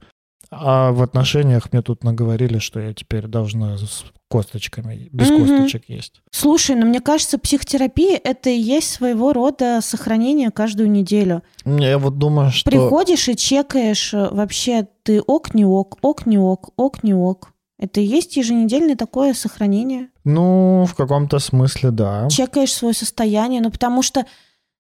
[0.60, 5.42] А в отношениях мне тут наговорили, что я теперь должна с косточками, без Мгм.
[5.42, 6.22] косточек есть.
[6.32, 11.44] Слушай, ну мне кажется, психотерапия это и есть своего рода сохранение каждую неделю.
[11.66, 12.70] Я вот думаю, что...
[12.70, 17.54] Приходишь и чекаешь э, вообще ты ок, не ок, ок, не ок, ок, не ок.
[17.78, 20.08] Это и есть еженедельное такое сохранение.
[20.24, 22.28] Ну, в каком-то смысле, да.
[22.30, 24.26] Чекаешь свое состояние, ну потому что,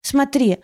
[0.01, 0.59] смотри,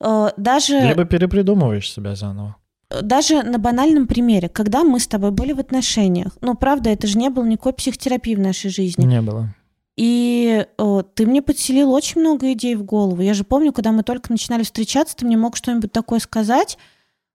[0.00, 2.56] э, даже, Либо перепридумываешь себя заново.
[3.02, 7.18] Даже на банальном примере, когда мы с тобой были в отношениях, ну правда, это же
[7.18, 9.04] не было никакой психотерапии в нашей жизни.
[9.04, 9.48] Не было.
[9.96, 13.22] И э, ты мне подселил очень много идей в голову.
[13.22, 16.78] Я же помню, когда мы только начинали встречаться, ты мне мог что-нибудь такое сказать,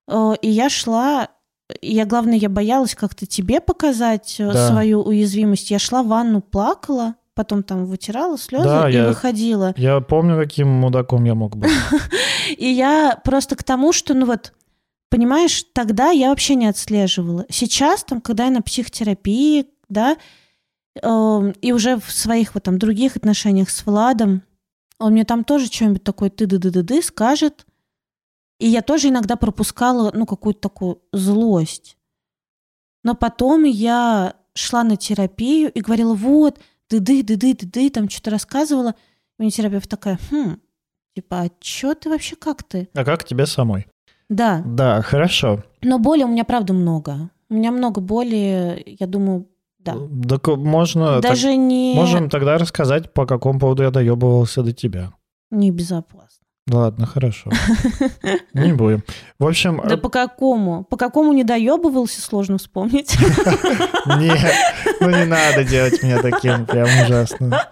[0.09, 1.29] э, и я шла
[1.83, 4.67] я, главное, я боялась как-то тебе показать э, Да.
[4.69, 5.69] свою уязвимость.
[5.69, 9.73] Я шла в ванну, плакала, потом там вытирала слезы Да, и я- выходила.
[9.77, 11.69] Я помню, каким мудаком я мог быть.
[12.57, 14.53] И я просто к тому, что, ну вот,
[15.09, 17.45] понимаешь, тогда я вообще не отслеживала.
[17.49, 20.17] Сейчас, там, когда я на психотерапии, да,
[21.01, 24.43] эм, и уже в своих вот там других отношениях с Владом,
[24.99, 27.65] он мне там тоже что-нибудь такое ты ды ды ды ды скажет.
[28.59, 31.97] И я тоже иногда пропускала, ну, какую-то такую злость.
[33.03, 38.95] Но потом я шла на терапию и говорила, вот, ды-ды, ды-ды, ды-ды, там что-то рассказывала.
[39.37, 40.59] И мне терапевт такая, хм,
[41.15, 42.89] типа, а чё ты вообще, как ты?
[42.93, 43.87] А как тебе самой?
[44.29, 45.63] Да, Да, хорошо.
[45.81, 47.29] но боли у меня, правда, много.
[47.49, 49.47] У меня много боли, я думаю,
[49.79, 49.95] да.
[50.27, 51.05] Так можно...
[51.21, 55.11] так- Даже не, Можем тогда рассказать, по какому поводу я доебывался до тебя.
[55.51, 56.38] не безопасно.
[56.69, 57.51] Ладно, хорошо.
[58.53, 59.03] Не будем.
[59.39, 60.83] В общем, Да по какому?
[60.83, 63.17] По какому не доебывался, сложно вспомнить.
[64.17, 64.53] Нет,
[64.99, 67.67] ну не надо делать меня таким прям ужасно.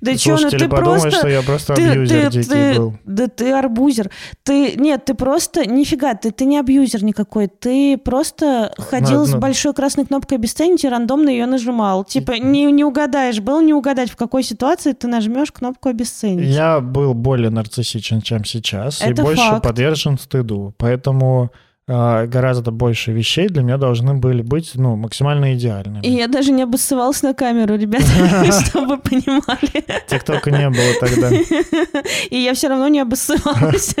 [0.00, 1.10] Да чё, ну ты просто...
[1.10, 2.94] что я просто абьюзер дикий был.
[3.04, 4.10] да ты арбузер.
[4.42, 7.48] Ты, нет, ты просто, нифига, ты, ты не абьюзер никакой.
[7.48, 12.04] Ты просто ходил с большой красной кнопкой обесценить и рандомно ее нажимал.
[12.04, 16.54] Типа, не, не угадаешь, было не угадать, в какой ситуации ты нажмешь кнопку обесценить.
[16.54, 19.62] Я был более нарциссичен, чем сейчас, и Это больше факт.
[19.64, 20.74] подвержен стыду.
[20.78, 21.50] Поэтому
[21.88, 26.00] а, гораздо больше вещей для меня должны были быть ну, максимально идеальными.
[26.04, 28.06] И я даже не обоссывалась на камеру, ребята,
[28.66, 29.84] чтобы вы понимали.
[30.08, 31.30] ТикТока не было тогда.
[32.30, 33.94] И я все равно не обоссывалась.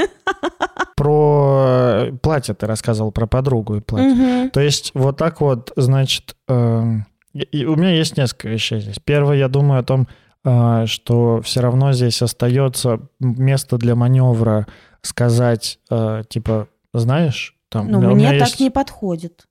[0.96, 4.48] Про э, платье ты рассказывал, про подругу и платье.
[4.50, 8.96] То есть вот так вот, значит, эм, и- и у меня есть несколько вещей здесь.
[9.04, 10.06] Первое, я думаю о том, э,
[10.86, 14.66] что все равно здесь остается место для маневра
[15.02, 17.90] сказать, э, типа, знаешь, там...
[17.90, 19.46] Ну, мне так есть- не подходит.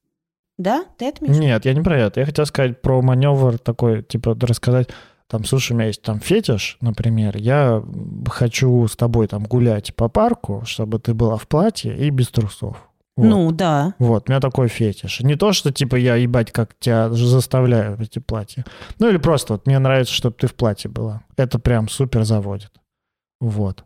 [0.58, 0.86] Да?
[0.98, 1.26] Ты это?
[1.26, 2.22] Нет, я не про это.
[2.22, 4.90] Я хотел сказать про маневр такой, типа, рассказать,
[5.28, 7.84] там, слушай, у меня есть там фетиш, например, я
[8.30, 12.85] хочу с тобой там гулять по парку, чтобы ты была в платье и без трусов.
[13.18, 13.28] Вот.
[13.28, 13.94] Ну, да.
[13.98, 15.22] Вот, у меня такой фетиш.
[15.22, 18.66] Не то, что типа я ебать, как тебя заставляю в эти платья.
[19.00, 21.24] Ну или просто вот мне нравится, чтобы ты в платье была.
[21.38, 22.72] Это прям супер заводит.
[23.40, 23.86] Вот.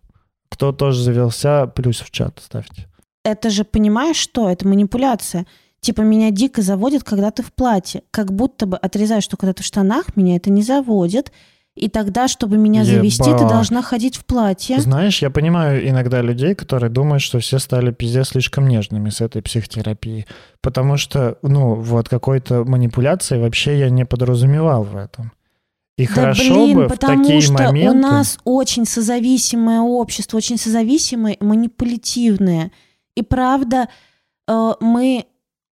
[0.49, 2.87] Кто тоже завелся, плюс в чат ставьте.
[3.23, 4.49] Это же, понимаешь, что?
[4.49, 5.45] Это манипуляция.
[5.79, 8.03] Типа, меня дико заводит, когда ты в платье.
[8.11, 11.31] Как будто бы отрезаешь, что когда ты в штанах, меня это не заводит.
[11.79, 13.47] И тогда, чтобы меня завести, ты Ебать.
[13.47, 14.81] должна ходить в платье.
[14.81, 19.41] Знаешь, я понимаю иногда людей, которые думают, что все стали пиздец слишком нежными с этой
[19.41, 20.27] психотерапией.
[20.59, 25.31] Потому что, ну, вот какой-то манипуляции вообще я не подразумевал в этом.
[25.97, 27.97] И Да хорошо блин, бы в потому такие что моменты...
[27.97, 32.71] у нас очень созависимое общество, очень созависимое, манипулятивное.
[33.15, 33.87] И правда,
[34.49, 35.27] э, мы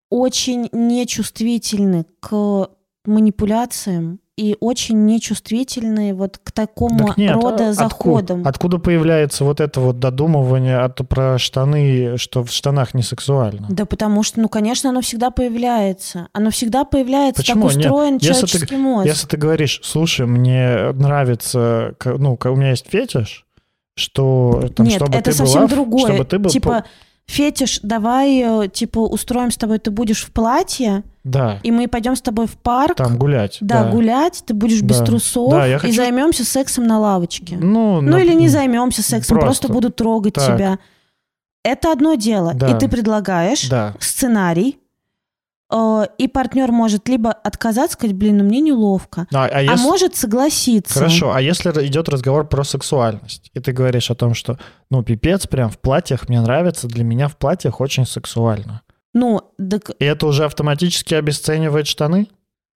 [0.08, 2.70] очень нечувствительны к
[3.04, 8.38] манипуляциям и очень нечувствительны вот к такому Так нет, рода а- заходам.
[8.40, 13.66] Откуда, откуда появляется вот это вот додумывание от, про штаны, что в штанах не сексуально?
[13.68, 16.28] Да потому что, ну, конечно, оно всегда появляется.
[16.32, 17.66] Оно всегда появляется, Почему?
[17.68, 19.06] так Нет, устроен если ты- человеческий мозг.
[19.06, 23.44] Если ты говоришь, слушай, мне нравится, ну, у меня есть фетиш,
[23.96, 26.04] что там, Нет, чтобы это ты совсем была, другое.
[26.12, 26.84] чтобы ты был, типа,
[27.28, 32.16] фетиш, давай, э, типа, устроим с тобой, ты будешь в платье, да, и мы пойдем
[32.16, 33.58] с тобой в парк, там гулять.
[33.60, 35.04] да, гулять, ты будешь без Да.
[35.04, 37.56] трусов, Да, я и хочу- займемся сексом на лавочке.
[37.60, 39.72] Ну, Ну, на- или не займемся сексом, просто, просто.
[39.72, 40.56] буду трогать Так.
[40.56, 40.78] тебя.
[41.64, 42.52] Это одно дело.
[42.54, 42.68] Да.
[42.74, 44.78] И ты предлагаешь Да, сценарий,
[45.70, 49.82] и партнер может либо отказаться, сказать, блин, ну мне неловко, а, а а если...
[49.82, 50.94] может согласиться.
[50.94, 54.58] Хорошо, а если идет разговор про сексуальность, и ты говоришь о том, что,
[54.90, 58.80] ну, пипец, прям в платьях мне нравится, для меня в платьях очень сексуально.
[59.12, 62.28] Ну, так И это уже автоматически обесценивает штаны?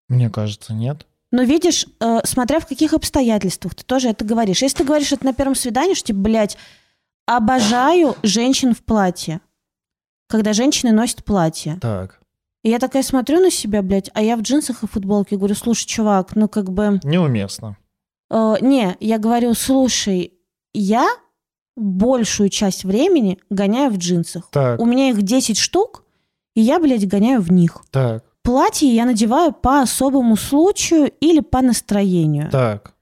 [0.08, 1.06] Мне кажется, нет.
[1.32, 4.64] Но видишь, э, смотря в каких обстоятельствах ты тоже это говоришь.
[4.64, 6.58] Если ты говоришь это на первом свидании, что типа, блядь,
[7.28, 9.42] обожаю женщин в платье.
[10.28, 11.78] Когда женщины носят платье.
[11.82, 12.19] Так.
[12.64, 15.38] И я такая смотрю на себя, блядь, а я в джинсах и футболке.
[15.38, 17.00] Говорю, слушай, чувак, ну как бы...
[17.04, 17.78] Неуместно.
[18.30, 20.34] э, не, я говорю, слушай,
[20.74, 21.08] я
[21.78, 24.50] большую часть времени гоняю в джинсах.
[24.52, 26.04] Так, У меня их 10 штук,
[26.54, 27.78] и я, блядь, гоняю в них.
[27.92, 32.50] так, Платье я надеваю по особому случаю или по настроению.
[32.52, 32.96] так.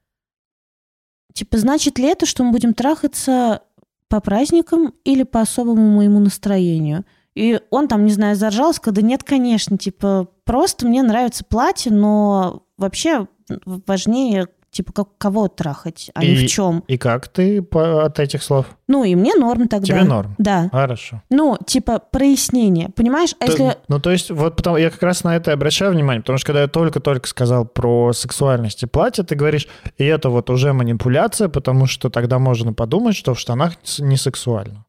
[1.32, 3.62] Типа, значит ли это, что мы будем трахаться
[4.08, 7.04] по праздникам или по особому моему настроению?
[7.38, 11.92] И он там, не знаю, заржал, сказал, да нет, конечно, типа, просто мне нравится платье,
[11.92, 13.28] но вообще
[13.64, 16.82] важнее, типа, как, кого трахать, а не И- в чем.
[16.88, 18.66] И как ты по- от этих слов?
[18.88, 19.86] Ну, и мне норм тогда.
[19.86, 20.34] Тебе норм?
[20.38, 20.68] Да.
[20.72, 21.22] Хорошо.
[21.30, 22.88] Ну, типа, прояснение.
[22.88, 23.76] Понимаешь, а То- если...
[23.86, 26.62] Ну, то есть, вот потому, я как раз на это обращаю внимание, потому что когда
[26.62, 31.86] я только-только сказал про сексуальность и платье, ты говоришь, и это вот уже манипуляция, потому
[31.86, 34.84] что тогда можно подумать, что в штанах не сексуально.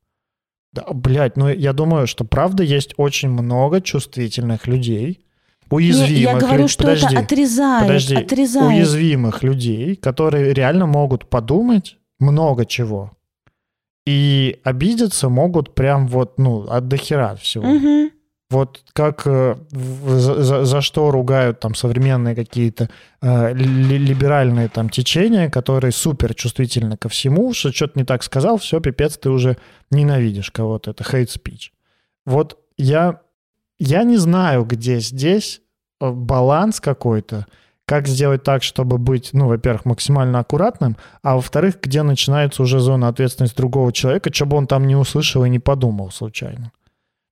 [0.72, 5.26] Да, блядь, ну я думаю, что правда есть очень много чувствительных людей,
[5.72, 8.68] уязвимых Не, я говорю, люд- что Подожди, это отрезает, подожди, отрезает.
[8.68, 13.12] уязвимых людей, которые реально могут подумать много чего.
[14.06, 17.66] И обидеться могут прям вот, ну, от дохера всего.
[17.68, 18.12] Мгм.
[18.52, 22.90] Вот как э, за, за- что ругают там современные какие-то
[23.22, 28.58] э, ли- либеральные там течения, которые супер чувствительны ко всему, что что-то не так сказал,
[28.58, 29.58] все, пипец, ты уже
[29.92, 30.92] ненавидишь кого-то.
[30.92, 31.70] Это hate speech.
[32.26, 33.22] Вот я,
[33.78, 35.62] я не знаю, где здесь
[36.02, 37.46] э, баланс какой-то,
[37.86, 43.10] как сделать так, чтобы быть, ну, во-первых, максимально аккуратным, а во-вторых, где начинается уже зона
[43.10, 46.72] ответственности другого человека, что бы он там не услышал и не подумал случайно.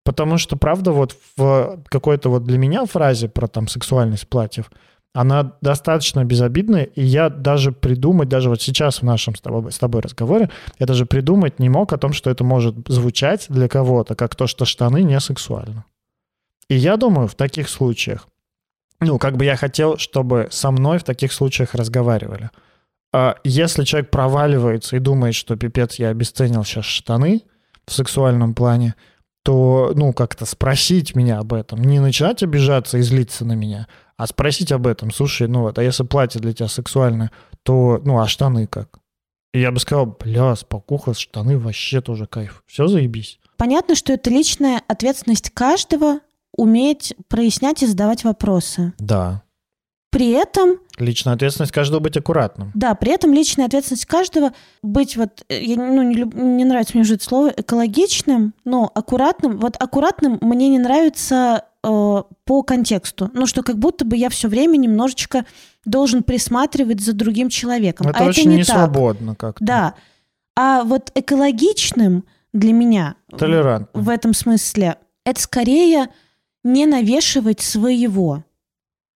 [0.07, 4.71] Потому что, правда, вот в какой-то вот для меня фразе про там сексуальность платьев,
[5.13, 9.77] она достаточно безобидная, и я даже придумать, даже вот сейчас в нашем с тобой, с
[9.77, 14.15] тобой разговоре, я даже придумать не мог о том, что это может звучать для кого-то,
[14.15, 15.83] как то, что штаны не сексуально.
[16.69, 18.29] И я думаю, в таких случаях,
[19.01, 22.49] ну, как бы я хотел, чтобы со мной в таких случаях разговаривали.
[23.11, 27.41] А Если человек проваливается и думает, что пипец, я обесценил сейчас штаны
[27.85, 28.95] в сексуальном плане,
[29.47, 31.81] то, ну, как-то спросить меня об этом.
[31.81, 35.10] Не начинать обижаться и злиться на меня, а спросить об этом.
[35.10, 37.31] Слушай, ну вот, а если платье для тебя сексуальное,
[37.63, 38.99] то, ну, а штаны как?
[39.53, 42.62] И я бы сказал, бля, спокуха, штаны вообще тоже кайф.
[42.67, 43.39] Все заебись.
[43.55, 46.19] Понятно, что это личная ответственность каждого
[46.51, 48.91] уметь прояснять и задавать вопросы.
[48.99, 49.43] Да.
[50.09, 52.71] При этом, Личная ответственность каждого быть аккуратным.
[52.73, 56.93] да, при этом личная ответственность каждого быть вот, э, я, ну, не, люб- не нравится
[56.95, 59.57] мне уже это слово, экологичным, но аккуратным.
[59.57, 63.29] Вот аккуратным мне не нравится э, по контексту.
[63.33, 65.45] Ну, что как будто бы я все время немножечко
[65.83, 68.07] должен присматривать за другим человеком.
[68.07, 69.63] Это а очень это не несвободно как-то.
[69.63, 69.93] Да.
[70.55, 74.01] А вот экологичным для меня Толерантно.
[74.01, 76.07] в этом смысле это скорее
[76.63, 78.43] не навешивать своего.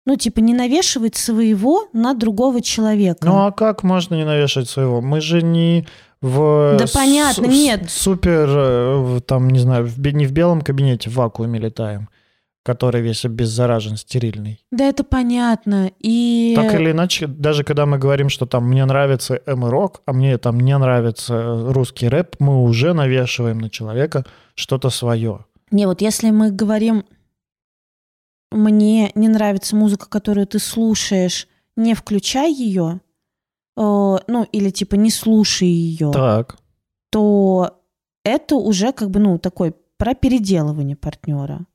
[0.10, 3.28] Ну, типа, не навешивать своего на другого человека.
[3.28, 5.02] Ну а как можно не навешать своего?
[5.02, 5.86] Мы же не
[6.20, 7.92] в Да понятно, с- нет.
[7.92, 12.10] супер, э, там, не знаю, в, не в белом кабинете в вакууме летаем,
[12.64, 14.66] который весь обеззаражен, стерильный.
[14.72, 15.92] Да, это понятно.
[16.00, 20.40] И Так или иначе, даже когда мы говорим, что там мне нравится эмо-рок, а мне
[20.40, 25.46] там не нравится русский рэп, мы уже навешиваем на человека что-то свое.
[25.70, 27.04] не, вот если мы говорим,
[28.52, 33.02] мне не нравится музыка, которую ты слушаешь, не включай ее,
[33.78, 36.58] э, ну, или типа не слушай ее, Так.
[37.10, 37.80] то
[38.24, 41.66] это уже как бы, ну, такой про переделывание партнера.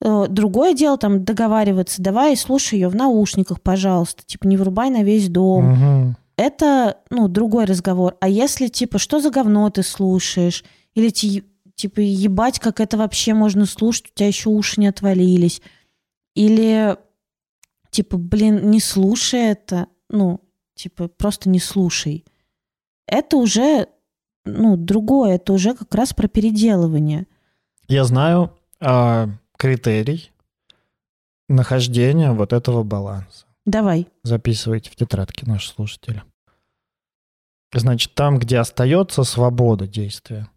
[0.00, 5.02] Э, Другое дело там договариваться, давай слушай ее в наушниках, пожалуйста, типа не врубай на
[5.02, 5.72] весь дом.
[5.72, 6.16] Мгм.
[6.36, 8.16] Это, ну, другой разговор.
[8.20, 10.64] А если, типа, что за говно ты слушаешь?
[10.94, 11.44] Или, ти-
[11.76, 15.60] типа, ебать, как это вообще можно слушать, у тебя еще уши не отвалились.
[16.34, 16.96] Или,
[17.90, 19.88] типа, блин, не слушай это.
[20.08, 20.40] Ну,
[20.74, 22.24] типа, просто не слушай.
[23.06, 23.88] Это уже,
[24.44, 25.36] ну, другое.
[25.36, 27.26] Это уже как раз про переделывание.
[27.88, 30.30] Я знаю а, критерий
[31.48, 33.46] нахождения вот этого баланса.
[33.66, 34.08] Давай.
[34.22, 36.22] Записывайте в тетрадке наши слушатели.
[37.72, 40.48] Значит, там, где остается свобода действия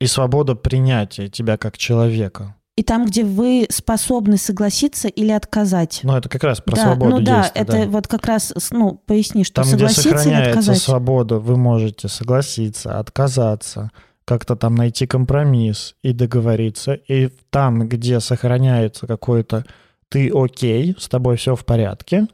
[0.00, 2.56] и свобода принятия тебя как человека.
[2.76, 6.00] И там, где вы способны согласиться или отказать.
[6.02, 7.60] Ну, это как раз про да, свободу ну да, действия.
[7.60, 7.86] это да.
[7.86, 10.78] вот как раз, ну, поясни, что Там, где согласиться или сохраняется отказать.
[10.78, 13.90] свобода, вы можете согласиться, отказаться,
[14.24, 16.94] как-то там найти компромисс и договориться.
[16.94, 19.66] И там, где сохраняется какой-то
[20.08, 22.28] ты окей, с тобой все в порядке,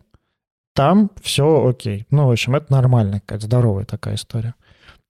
[0.75, 2.07] там все окей.
[2.11, 4.55] Ну, в общем, это нормальная какая-то здоровая такая история.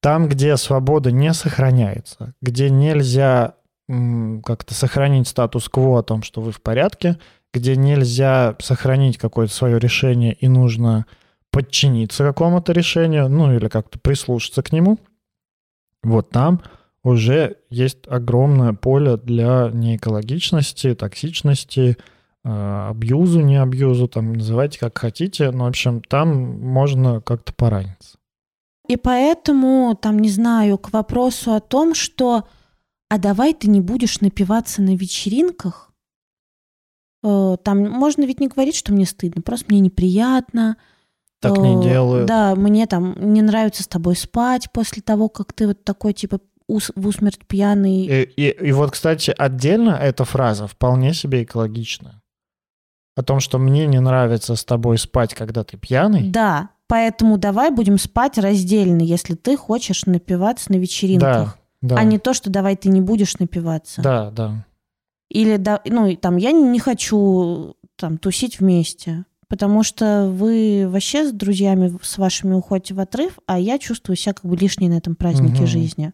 [0.00, 3.54] Там, где свобода не сохраняется, где нельзя
[3.88, 7.18] как-то сохранить статус-кво о том, что вы в порядке,
[7.54, 11.06] где нельзя сохранить какое-то свое решение и нужно
[11.50, 14.98] подчиниться какому-то решению, ну или как-то прислушаться к нему,
[16.02, 16.62] вот там
[17.02, 21.96] уже есть огромное поле для неэкологичности, токсичности,
[22.44, 28.18] э, абьюзу, не абьюзу, там называйте как хотите, но, в общем, там можно как-то пораниться.
[28.88, 32.46] И поэтому, там, не знаю, к вопросу о том, что
[33.08, 35.92] «а давай ты не будешь напиваться на вечеринках»,
[37.24, 40.76] Э, Там можно ведь не говорить, что мне стыдно, просто мне неприятно.
[41.40, 42.26] Так не Э, делают.
[42.26, 46.40] Да, мне там не нравится с тобой спать после того, как ты вот такой, типа,
[46.68, 48.04] ус- в усмерть пьяный.
[48.04, 52.22] И, и- и вот, кстати, отдельно эта фраза вполне себе экологична.
[53.16, 56.28] О том, что мне не нравится с тобой спать, когда ты пьяный.
[56.30, 61.58] Да, поэтому давай будем спать раздельно, если ты хочешь напиваться на Да, вечеринках.
[61.82, 61.96] да.
[61.96, 64.02] А не то, что давай ты не будешь напиваться.
[64.02, 64.64] Да, да.
[65.28, 71.32] Или, да, ну, там, я не хочу там тусить вместе, потому что вы вообще с
[71.32, 75.16] друзьями с вашими уходите в отрыв, а я чувствую себя как бы лишней на этом
[75.16, 75.66] празднике Мгм.
[75.66, 76.12] жизни.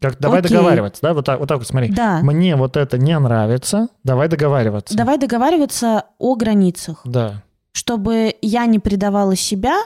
[0.00, 0.50] Как, давай Окей.
[0.50, 1.14] договариваться, да?
[1.14, 1.90] Вот так, вот так вот смотри.
[1.90, 4.94] Да, Мне вот это не нравится, давай договариваться.
[4.96, 7.42] давай договариваться о границах, Да.
[7.72, 9.78] чтобы я не предавала себя,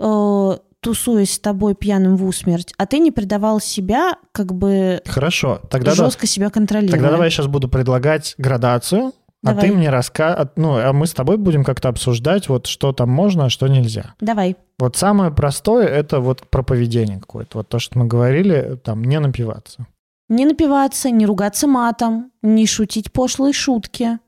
[0.00, 5.60] э, тусуясь с тобой пьяным в усмерть, а ты не предавал себя, как бы Хорошо.
[5.70, 6.92] Тогда, да- жестко себя контролируя.
[6.92, 9.68] тогда давай я сейчас буду предлагать градацию, а Давай.
[9.70, 10.50] ты мне раска...
[10.56, 14.14] Ну, а мы с тобой будем как-то обсуждать, вот что там можно, а что нельзя.
[14.20, 14.56] Давай.
[14.78, 17.58] Вот самое простое— это вот про поведение какое-то.
[17.58, 19.86] Вот то, что мы говорили, там, не напиваться.
[20.28, 24.18] Не напиваться, не ругаться матом, не шутить пошлые шутки,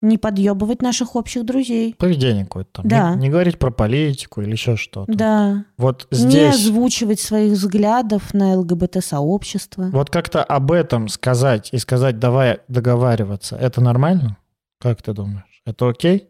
[0.00, 1.94] не подъебывать наших общих друзей.
[1.98, 2.88] Поведение какое-то там.
[2.88, 3.14] Да.
[3.14, 5.12] Не, не говорить про политику или еще что-то.
[5.12, 5.64] Да.
[5.76, 6.54] Вот Не здесь...
[6.54, 9.90] озвучивать своих взглядов на ЛГБТ-сообщество.
[9.92, 14.36] Вот как-то об этом сказать и сказать, давай договариваться, это нормально?
[14.80, 15.62] Как ты думаешь?
[15.64, 16.28] Это окей?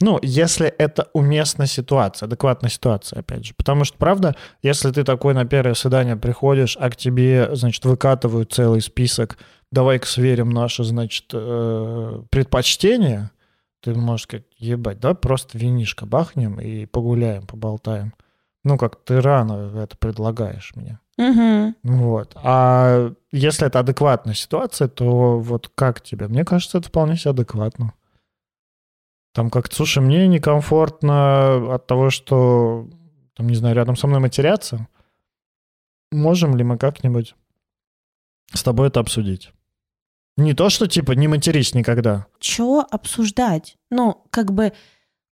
[0.00, 3.54] Ну, если это уместная ситуация, адекватная ситуация, опять же.
[3.54, 8.52] Потому что, правда, если ты такой на первое свидание приходишь, а к тебе, значит, выкатывают
[8.52, 9.38] целый список,
[9.72, 13.32] давай-ка сверим наши, значит, э, предпочтения,
[13.80, 18.14] ты можешь сказать, ебать, давай просто винишко бахнем и погуляем, поболтаем.
[18.64, 21.00] Ну, как ты рано это предлагаешь мне.
[21.16, 21.74] Мгм.
[21.82, 22.36] Вот.
[22.36, 26.28] А если это адекватная ситуация, то вот как тебе?
[26.28, 27.92] Мне кажется, это вполне себе адекватно.
[29.38, 32.88] Там как-то, слушай, мне некомфортно от того, что,
[33.36, 34.88] там, не знаю, рядом со мной матерятся.
[36.10, 37.36] Можем ли мы как-нибудь
[38.52, 39.52] с тобой это обсудить?
[40.36, 42.26] Не то, что типа не матерись никогда.
[42.40, 43.76] Чё обсуждать?
[43.90, 44.72] Ну, как бы,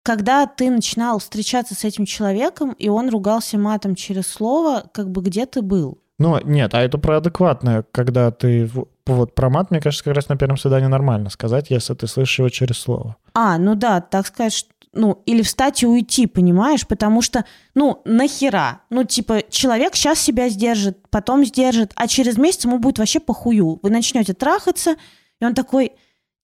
[0.05, 5.21] когда ты начинал встречаться с этим человеком, и он ругался матом через слово, как бы
[5.21, 6.01] где ты был?
[6.21, 8.71] Ну, нет, а это про адекватное, когда ты...
[9.07, 12.39] Вот про мат, мне кажется, как раз на первом свидании нормально сказать, если ты слышишь
[12.41, 13.17] его через слово.
[13.35, 16.87] А, ну да, так сказать, ш- ну, или встать и уйти, понимаешь?
[16.87, 17.45] Потому что,
[17.75, 18.81] ну, нахера?
[18.91, 23.79] Ну, типа, человек сейчас себя сдержит, потом сдержит, а через месяц ему будет вообще похую.
[23.83, 24.97] Вы начнете трахаться,
[25.41, 25.93] и он такой,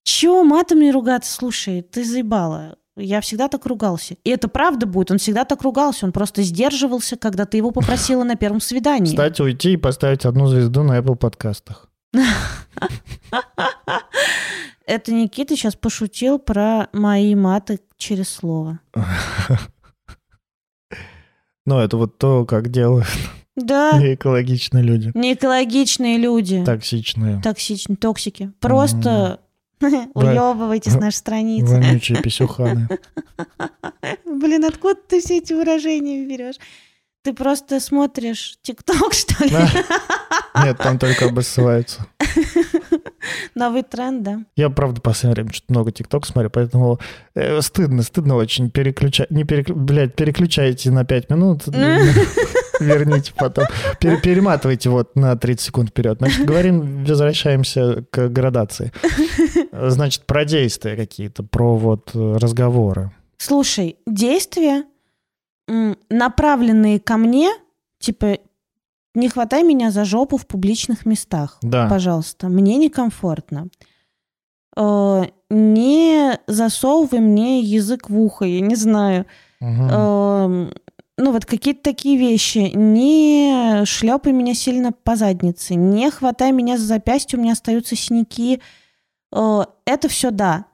[0.05, 1.33] чего матом не ругаться?
[1.33, 2.77] Слушай, ты заебала.
[2.97, 4.17] Я всегда так ругался.
[4.23, 8.23] И это правда будет, он всегда так ругался, он просто сдерживался, когда ты его попросила
[8.23, 9.11] на первом свидании.
[9.13, 11.89] Кстати, уйти и поставить одну звезду на Apple подкастах.
[14.87, 18.81] Это Никита сейчас пошутил про мои маты через слово.
[21.65, 23.07] Ну, это вот то, как делают
[23.55, 25.13] Да, неэкологичные люди.
[25.15, 26.65] неэкологичные люди.
[26.65, 28.53] Токсичные, Токсичные, токсики.
[28.61, 29.41] Просто
[29.81, 31.75] уебывайте с нашей страницы.
[31.75, 32.89] вонючие писюханы.
[34.25, 36.57] Блин, откуда ты все эти выражения берешь?
[37.23, 39.57] Ты просто смотришь ТикТок, что ли?
[40.65, 42.05] Нет, там только обоссываются.
[43.55, 44.41] Новый тренд, да?
[44.57, 46.99] Я, правда, в последнее время что-то много ТикТок смотрю, поэтому
[47.35, 49.31] э, стыдно, стыдно очень переключать.
[49.31, 49.77] Не переклю...
[49.77, 51.63] Блядь, переключайте на 5 минут,
[52.81, 53.67] верните потом.
[54.01, 56.19] Пере- Перематывайте вот на 30 секунд вперед.
[56.19, 58.93] Значит, говорим, возвращаемся к градации.
[59.73, 63.13] Значит, про действия какие-то, про вот э, разговоры.
[63.39, 64.85] Слушай, действия,
[66.11, 67.51] направленные ко мне,
[67.99, 68.39] типа,
[69.15, 71.59] не хватай меня за жопу в публичных местах.
[71.63, 71.89] Да.
[71.89, 73.69] Пожалуйста, мне некомфортно.
[74.77, 79.27] Э, Не засовывай мне язык в ухо, я не знаю.
[79.61, 79.91] Мгм.
[79.91, 80.73] Эм,
[81.19, 82.71] ну, вот какие-то такие вещи.
[82.75, 88.63] Не шлепай меня сильно по заднице, не хватай меня за запястье, у меня остаются синяки.
[89.31, 90.65] Э, это все да.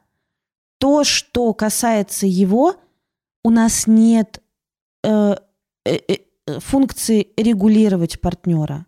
[0.78, 2.76] То, что касается его,
[3.42, 4.40] у нас нет
[5.04, 5.36] э,
[5.84, 8.86] э, э, функции регулировать партнера.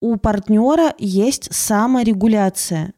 [0.00, 2.92] У партнера есть саморегуляция.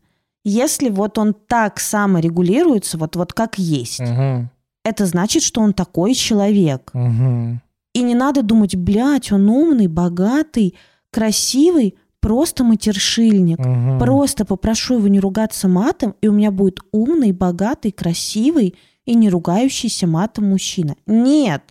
[0.45, 4.51] Если вот он так саморегулируется, вот, вот как есть, Мгм.
[4.85, 6.91] это значит, что он такой человек.
[6.93, 7.61] Мгм.
[7.95, 10.75] И не надо думать, блядь, он умный, богатый,
[11.11, 13.59] красивый, просто матершильник.
[13.59, 13.99] Мгм.
[13.99, 18.75] Просто попрошу его не ругаться матом, и у меня будет умный, богатый, красивый
[19.09, 20.95] и не ругающийся матом мужчина.
[21.07, 21.63] Нет.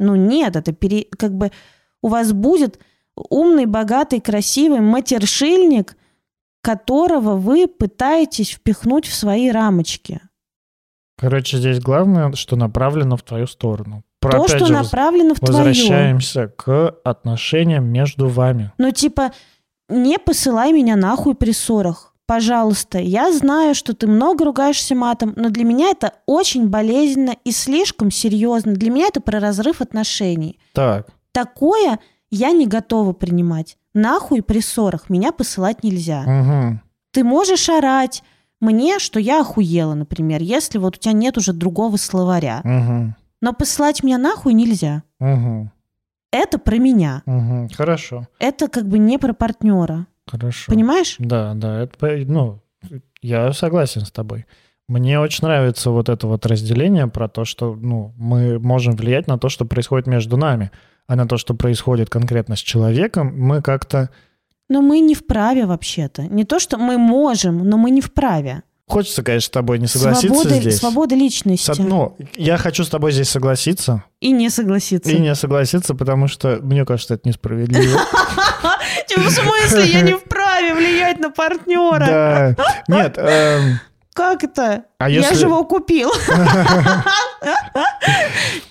[0.00, 1.06] Ну нет, это пере...
[1.16, 1.52] как бы
[2.02, 2.80] у вас будет
[3.14, 5.96] умный, богатый, красивый матершильник,
[6.60, 10.20] которого вы пытаетесь впихнуть в свои рамочки.
[11.16, 14.02] Короче, здесь главное, что направлено в твою сторону.
[14.18, 15.58] Про, То, что же, направлено в твою.
[15.58, 18.72] Возвращаемся к отношениям между вами.
[18.78, 19.30] Ну, типа,
[19.88, 22.13] не посылай меня нахуй при ссорах.
[22.26, 27.52] Пожалуйста, я знаю, что ты много ругаешься матом, но для меня это очень болезненно и
[27.52, 28.72] слишком серьезно.
[28.72, 30.58] Для меня это про разрыв отношений.
[30.72, 31.98] Так, Такое
[32.30, 33.76] я не готова принимать.
[33.92, 36.22] Нахуй при ссорах меня посылать нельзя.
[36.22, 36.80] угу.
[37.10, 38.22] Ты можешь орать
[38.60, 42.60] мне, что я охуела, например, если вот у тебя нет уже другого словаря.
[42.64, 43.14] Угу.
[43.40, 45.02] Но посылать меня нахуй нельзя.
[45.20, 45.70] Угу.
[46.32, 47.22] Это про меня.
[47.26, 47.68] Угу.
[47.76, 50.06] Хорошо, Это как бы не про партнера.
[50.26, 50.70] Хорошо.
[50.72, 51.16] Понимаешь?
[51.18, 51.96] Да, да, это,
[52.26, 52.60] ну,
[53.22, 54.46] я согласен с тобой.
[54.88, 59.38] Мне очень нравится вот это вот разделение про то, что, ну, мы можем влиять на
[59.38, 60.70] то, что происходит между нами,
[61.06, 64.10] а на то, что происходит конкретно с человеком, мы как-то...
[64.68, 66.22] Но мы не вправе вообще-то.
[66.22, 68.62] Не то, что мы можем, но мы не вправе.
[68.86, 70.76] Хочется, конечно, с тобой не согласиться свобода, здесь.
[70.78, 71.70] свобода личности.
[71.72, 75.10] С- Ну, я хочу с тобой здесь согласиться И не согласиться.
[75.10, 77.98] и не согласиться, потому что мне кажется, это несправедливо.
[79.06, 82.54] Типа, в смысле, я не вправе влиять на партнера?
[82.56, 82.82] Да.
[82.88, 83.80] Нет, эм,
[84.12, 84.84] Как это?
[84.98, 86.12] А Я если- же его купил.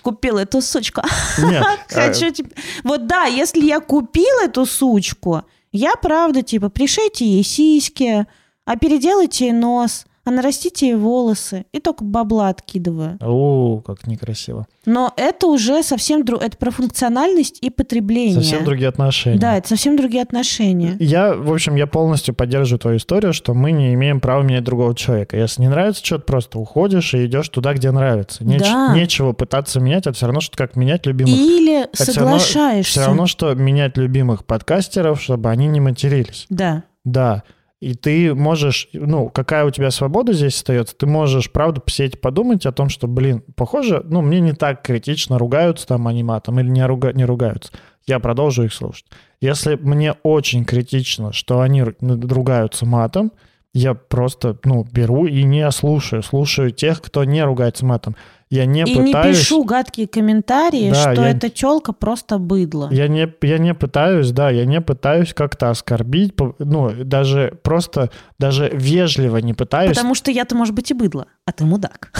[0.01, 1.01] Купил эту сучку.
[1.39, 1.63] нет.
[1.89, 2.49] Хочу, типа...
[2.83, 8.25] Вот да, если я купил эту сучку, я правда, типа, пришейте ей сиськи,
[8.65, 11.65] а переделайте ей нос, а нарастите ей волосы.
[11.73, 13.17] И только бабла откидываю.
[13.21, 14.65] О, как некрасиво.
[14.85, 16.41] Но это уже совсем друг...
[16.41, 18.35] Это про функциональность и потребление.
[18.35, 19.39] Совсем другие отношения.
[19.39, 20.95] Да, это совсем другие отношения.
[20.99, 24.95] Я, в общем, я полностью поддерживаю твою историю, что мы не имеем права менять другого
[24.95, 25.37] человека.
[25.37, 28.43] Если не нравится что-то, просто уходишь и идешь туда, где нравится.
[28.43, 28.93] Неч- Да.
[28.95, 31.33] Нечего пытаться менять, это все равно, что как менять любимых.
[31.35, 32.91] Или Это всё равно- соглашаешься.
[32.91, 36.45] Все равно, что менять любимых подкастеров, чтобы они не матерились.
[36.49, 36.83] Да.
[37.05, 37.43] Да.
[37.83, 42.65] И ты можешь, ну, какая у тебя свобода здесь остается, ты можешь, правда, посидеть подумать
[42.65, 46.69] о том, что, блин, похоже, ну, мне не так критично ругаются там они матом или
[46.69, 47.73] не, руга- не ругаются.
[48.07, 49.05] Я продолжу их слушать.
[49.41, 53.33] Если мне очень критично, что они ну, ругаются матом,
[53.73, 56.21] я просто, ну, беру и не слушаю.
[56.23, 58.15] Слушаю тех, кто не ругается матом.
[58.49, 59.39] Я не И не пытаюсь...
[59.39, 62.87] пишу гадкие комментарии, Да, что я- эта челка просто быдло.
[62.91, 68.69] Я не, я не пытаюсь, да, я не пытаюсь как-то оскорбить, ну, даже просто, даже
[68.71, 69.95] вежливо не пытаюсь.
[69.97, 72.11] Потому что я-то, может быть, и быдло, а ты мудак.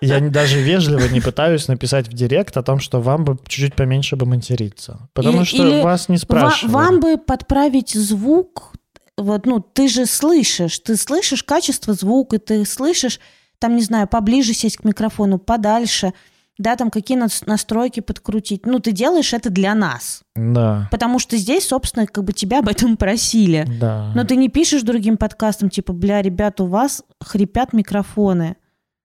[0.00, 3.74] Я не- даже вежливо не пытаюсь написать в директ о том, что вам бы чуть-чуть
[3.74, 5.08] поменьше бы материться.
[5.12, 6.72] Потому что вас не Ва- спрашивают.
[6.74, 8.72] Вам бы подправить звук,
[9.18, 13.20] вот, ну, ты же слышишь, ты слышишь качество звука, ты слышишь,
[13.58, 16.12] там, не знаю, поближе сесть к микрофону, подальше,
[16.58, 18.66] да, там какие нас- настройки подкрутить.
[18.66, 20.22] Ну, ты делаешь это для нас.
[20.34, 23.64] Да, Потому что здесь, собственно, как бы тебя об этом просили.
[23.80, 24.12] да.
[24.14, 28.56] Но ты не пишешь другим подкастам, типа, бля, ребят, у вас хрипят микрофоны.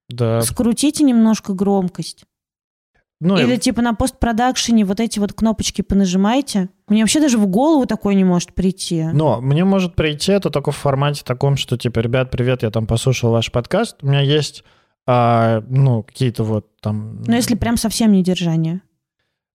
[0.09, 0.41] да.
[0.41, 2.23] Скрутите немножко громкость.
[3.23, 6.69] Ну, Или типа на постпродакшене вот эти вот кнопочки понажимаете.
[6.89, 9.05] Мне вообще даже в голову такое не может прийти.
[9.13, 12.85] Но мне может прийти это только в формате таком, что типа, ребят, привет, я там
[12.85, 14.65] послушал ваш подкаст, у меня есть,
[15.07, 17.21] а, ну, какие-то вот там...
[17.25, 18.81] Но если прям совсем не держание.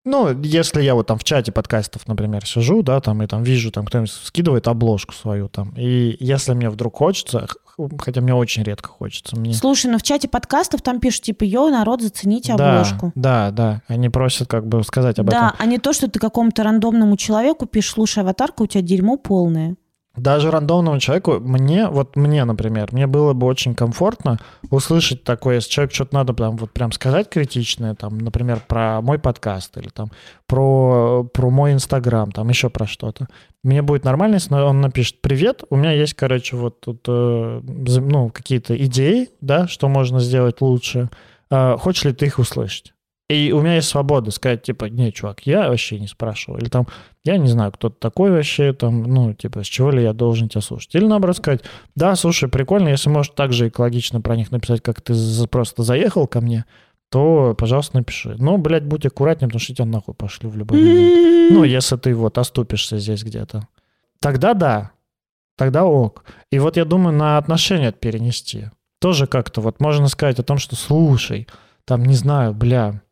[0.06, 3.70] Ну, если я вот там в чате подкастов, например, сижу, да, там, и там вижу,
[3.70, 7.46] там кто-нибудь скидывает обложку свою там, и если мне вдруг хочется,
[7.98, 9.54] хотя мне очень редко хочется, мне...
[9.54, 13.12] Слушай, ну в чате подкастов там пишут, типа, йоу, народ, зацените да, обложку.
[13.14, 15.56] Да, да, они просят как бы сказать об Да, этом.
[15.58, 19.76] а не то, что ты какому-то рандомному человеку пишешь, слушай, аватарка у тебя дерьмо полное.
[20.18, 24.38] Даже рандомному человеку, мне, вот мне, например, мне было бы очень комфортно
[24.70, 29.18] услышать такое, если человеку что-то надо прям, вот прям сказать критичное, там, например, про мой
[29.18, 30.10] подкаст или там
[30.46, 33.28] про, про мой инстаграм, там еще про что-то.
[33.62, 38.30] Мне будет нормально, если он напишет «Привет, у меня есть, короче, вот тут, э, ну,
[38.30, 41.10] какие-то идеи, да, что можно сделать лучше.
[41.50, 42.92] Э, хочешь ли ты их услышать?»
[43.28, 46.58] И у меня есть свобода сказать, типа, не, чувак, я вообще не спрашивал.
[46.58, 46.86] Или там,
[47.24, 50.48] я не знаю, кто ты такой вообще, там, ну, типа, с чего ли я должен
[50.48, 50.94] тебя слушать.
[50.94, 51.60] Или наоборот сказать,
[51.94, 55.14] да, слушай, прикольно, если можешь так же экологично про них написать, как ты
[55.50, 56.64] просто заехал ко мне,
[57.10, 58.34] то, пожалуйста, напиши.
[58.38, 61.52] Но, блядь, будь аккуратнее, потому что тебя нахуй пошлю в любой момент.
[61.52, 63.68] Ну, если ты вот оступишься здесь где-то.
[64.20, 64.92] Тогда да.
[65.56, 66.24] Тогда ок.
[66.50, 68.66] И вот я думаю, на отношения перенести.
[69.00, 71.46] Тоже как-то вот можно сказать о том, что слушай,
[71.84, 73.02] там, не знаю, бля,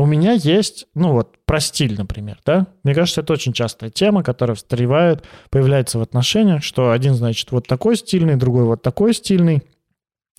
[0.00, 2.66] у меня есть, ну вот, про стиль, например, да?
[2.84, 7.66] Мне кажется, это очень частая тема, которая встревает, появляется в отношениях, что один, значит, вот
[7.66, 9.62] такой стильный, другой вот такой стильный.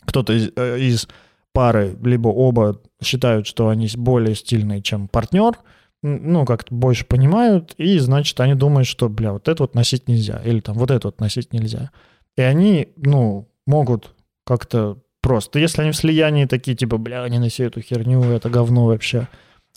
[0.06, 1.08] Кто-то из, э, из
[1.54, 5.54] пары, либо оба считают, что они более стильные, чем партнер,
[6.02, 10.42] ну, как-то больше понимают, и, значит, они думают, что, бля, вот это вот носить нельзя,
[10.44, 11.92] или там вот это вот носить нельзя.
[12.36, 17.62] И они, ну, могут как-то просто, если они в слиянии такие, типа, бля, не носи
[17.62, 19.28] эту херню, это говно вообще,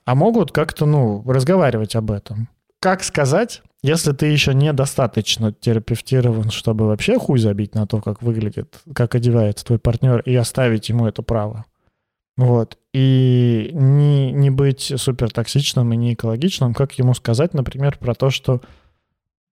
[0.05, 2.49] а могут как-то, ну, разговаривать об этом.
[2.81, 8.81] Как сказать, если ты еще недостаточно терапевтирован, чтобы вообще хуй забить на то, как выглядит,
[8.95, 11.65] как одевается твой партнер, и оставить ему это право.
[12.37, 12.79] Вот.
[12.93, 18.31] И не, не быть супер токсичным и не экологичным, как ему сказать, например, про то,
[18.31, 18.61] что,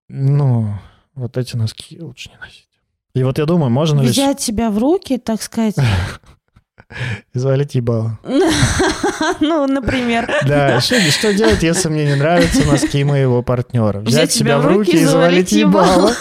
[0.09, 0.75] ну,
[1.15, 2.69] вот эти носки лучше не носить.
[3.15, 5.77] И вот я думаю, можно ли Взять себя в руки, так сказать.
[7.35, 8.19] извалить ебало?
[9.41, 10.31] Ну, например.
[10.47, 14.01] Да, что, что делать, если мне не нравятся носки моего партнера?
[14.01, 16.13] Взять, себя в руки и завалить ебало.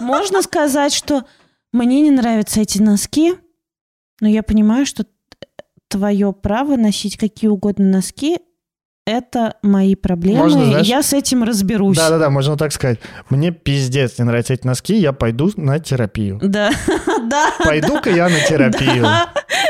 [0.00, 1.24] Можно сказать, что
[1.72, 3.34] мне не нравятся эти носки,
[4.20, 5.06] но я понимаю, что
[5.88, 8.38] твое право носить какие угодно носки—
[9.06, 11.96] это мои проблемы, Можно, знаешь- я с этим разберусь.
[11.96, 12.98] Да-да-да, можно так сказать.
[13.28, 16.40] Мне пиздец не нравятся эти носки, я пойду на терапию.
[16.42, 16.70] Да,
[17.24, 17.52] да.
[17.64, 19.06] Пойду-ка я на терапию.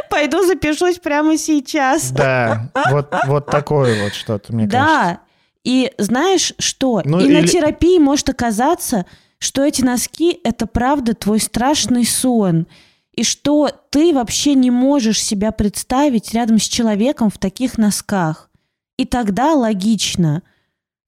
[0.08, 2.10] Пойду запишусь прямо сейчас.
[2.12, 4.94] Да, вот, вот такое вот что-то, мне кажется.
[4.94, 5.20] Да.
[5.64, 7.02] И знаешь что?
[7.04, 9.06] Ну, и на терапии может оказаться,
[9.38, 12.66] что эти носки— это правда твой страшный сон.
[13.14, 18.50] И что ты вообще не можешь себя представить рядом с человеком в таких носках.
[18.96, 20.42] И тогда логично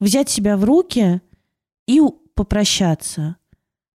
[0.00, 1.20] взять себя в руки
[1.86, 2.00] и
[2.34, 3.36] попрощаться.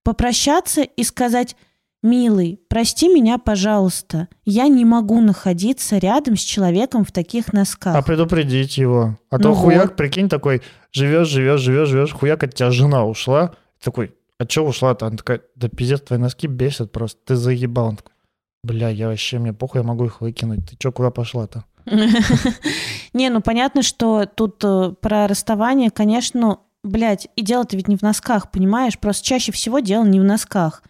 [0.05, 1.57] Попрощаться и сказать,
[2.03, 7.95] милый, прости меня, пожалуйста, я не могу находиться рядом с человеком в таких носках.
[7.97, 9.19] А предупредить его.
[9.29, 9.97] А то Ну хуяк, вот.
[9.97, 10.63] прикинь, такой,
[10.93, 13.55] живешь, живешь, живешь, живешь, хуяк, от тебя жена ушла.
[13.83, 15.07] Такой, а че ушла-то?
[15.07, 17.89] Она такая, да пиздец, твои носки бесят просто, ты заебал.
[17.89, 18.13] Он такой,
[18.63, 20.71] бля, я вообще, мне похуй, я могу их выкинуть.
[20.71, 21.65] Ты че, куда пошла-то?
[23.13, 28.03] Не, ну понятно, что тут э, про расставание, конечно, блядь, и дело-то ведь не в
[28.03, 28.99] носках, понимаешь?
[28.99, 30.83] Просто чаще всего дело не в носках.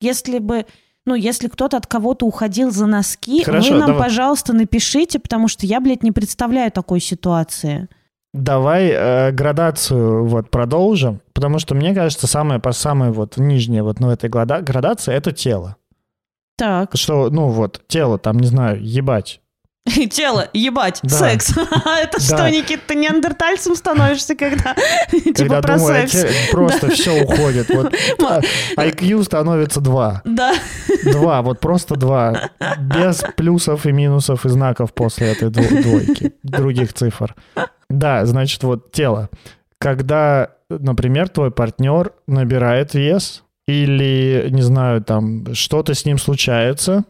[0.00, 0.66] Если бы,
[1.06, 4.02] ну, если кто-то от кого-то уходил за носки, Хорошо, вы нам, давай.
[4.04, 7.88] пожалуйста, напишите, потому что я, блядь, не представляю такой ситуации.
[8.34, 14.00] Давай э, градацию вот продолжим, потому что мне кажется, самое, по самое вот нижнее вот
[14.00, 15.76] ну, этой градации это тело.
[16.56, 16.92] Так.
[16.94, 19.41] Что, ну вот, тело там, не знаю, ебать.
[20.10, 21.08] Тело, ебать, Да.
[21.08, 21.52] секс.
[22.02, 22.50] Это что, Да.
[22.50, 24.74] Никит, ты неандертальцем становишься, когда
[25.10, 26.50] типа Когда про думаю, секс?
[26.50, 27.68] просто все уходит.
[27.70, 27.92] Вот,
[28.24, 28.40] а,
[28.76, 30.22] IQ становится 2.
[30.24, 30.54] Да.
[31.04, 32.50] Два, вот просто два.
[32.78, 36.32] Без плюсов и минусов и знаков после этой дво- двойки.
[36.42, 37.34] Других цифр.
[37.90, 39.30] Да, значит, вот тело.
[39.78, 47.04] Когда, например, твой партнер набирает вес или, не знаю, там что-то с ним случается,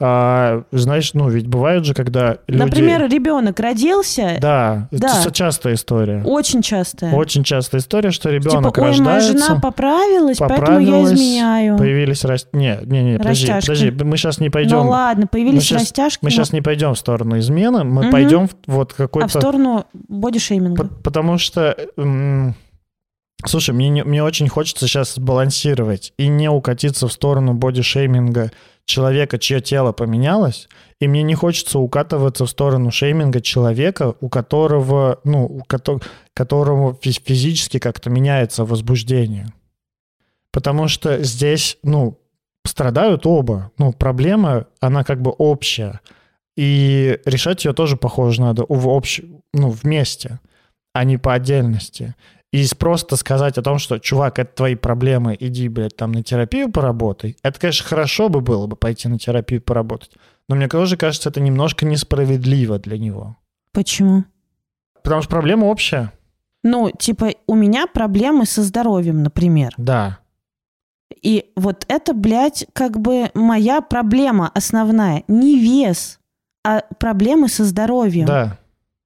[0.00, 2.60] а, знаешь, ну ведь бывает же, когда люди...
[2.60, 5.20] Например, ребенок родился, Да, Да.
[5.22, 6.22] это частая история.
[6.24, 7.06] очень часто.
[7.14, 9.32] Очень частая история, что ребенок типа, ой, моя рождается...
[9.46, 11.78] жена поправилась, поэтому я поправилась, изменяю.
[11.78, 12.48] Появились раст...
[12.52, 13.66] Не, не, не, подожди, Растяжки.
[13.90, 14.78] подожди, мы сейчас не пойдем.
[14.78, 18.10] Ну ладно, появились щас- растяжки, Мы но- сейчас не пойдем в сторону измены, мы Мгм.
[18.10, 19.28] пойдем в вот а в какой-то...
[19.28, 20.84] сторону бодишейминга.
[20.88, 21.76] По- Потому что...
[21.96, 22.54] м,
[23.46, 28.50] Слушай, мне, не- мне очень хочется сейчас сбалансировать и не укатиться в сторону бодишейминга
[28.84, 30.68] человека, чье тело поменялось,
[31.00, 36.02] и мне не хочется укатываться в сторону шейминга человека, у которого, ну, у кото-
[36.34, 39.48] которому фи- физически как-то меняется возбуждение.
[40.52, 42.18] Потому что здесь, ну,
[42.66, 43.72] страдают оба.
[43.78, 46.00] Ну, проблема, она как бы общая.
[46.56, 49.20] И решать ее тоже, похоже, надо в общ...
[49.52, 50.38] ну, вместе,
[50.92, 52.14] а не по отдельности.
[52.54, 56.70] И просто сказать о том, что, чувак, это твои проблемы, иди, блядь, там на терапию
[56.70, 57.36] поработай.
[57.42, 60.12] Это, конечно, хорошо бы было бы пойти на терапию поработать.
[60.48, 63.36] Но мне тоже кажется, это немножко несправедливо для него.
[63.72, 64.22] Почему?
[65.02, 66.12] Потому что проблема общая.
[66.62, 69.74] Ну, типа, у меня проблемы со здоровьем, например.
[69.76, 70.20] Да.
[71.22, 75.24] И вот это, блядь, как бы моя проблема основная.
[75.26, 76.20] Не вес,
[76.64, 78.26] а проблемы со здоровьем.
[78.26, 78.58] Да.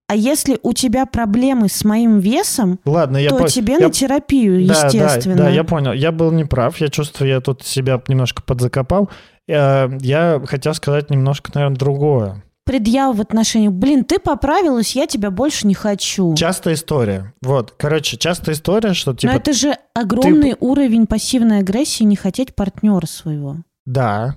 [0.08, 3.90] А если у тебя проблемы с моим весом, Ладно, я то по- тебе я- на
[3.90, 5.36] терапию, Да, естественно.
[5.36, 5.92] Да, да, я понял.
[5.92, 6.78] Я был неправ.
[6.80, 9.10] Я чувствую, я тут себя немножко подзакопал.
[9.46, 12.42] Э, Я хотел сказать немножко, наверное, другое.
[12.64, 13.72] Предъяв в отношениях.
[13.72, 16.34] Блин, ты поправилась, я тебя больше не хочу.
[16.34, 17.32] Частая история.
[17.42, 19.32] Вот, короче, частая история, что типа...
[19.32, 23.56] Но это же огромный уровень пассивной агрессии не хотеть партнера своего.
[23.86, 24.36] Да,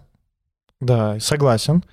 [0.81, 1.83] да, согласен.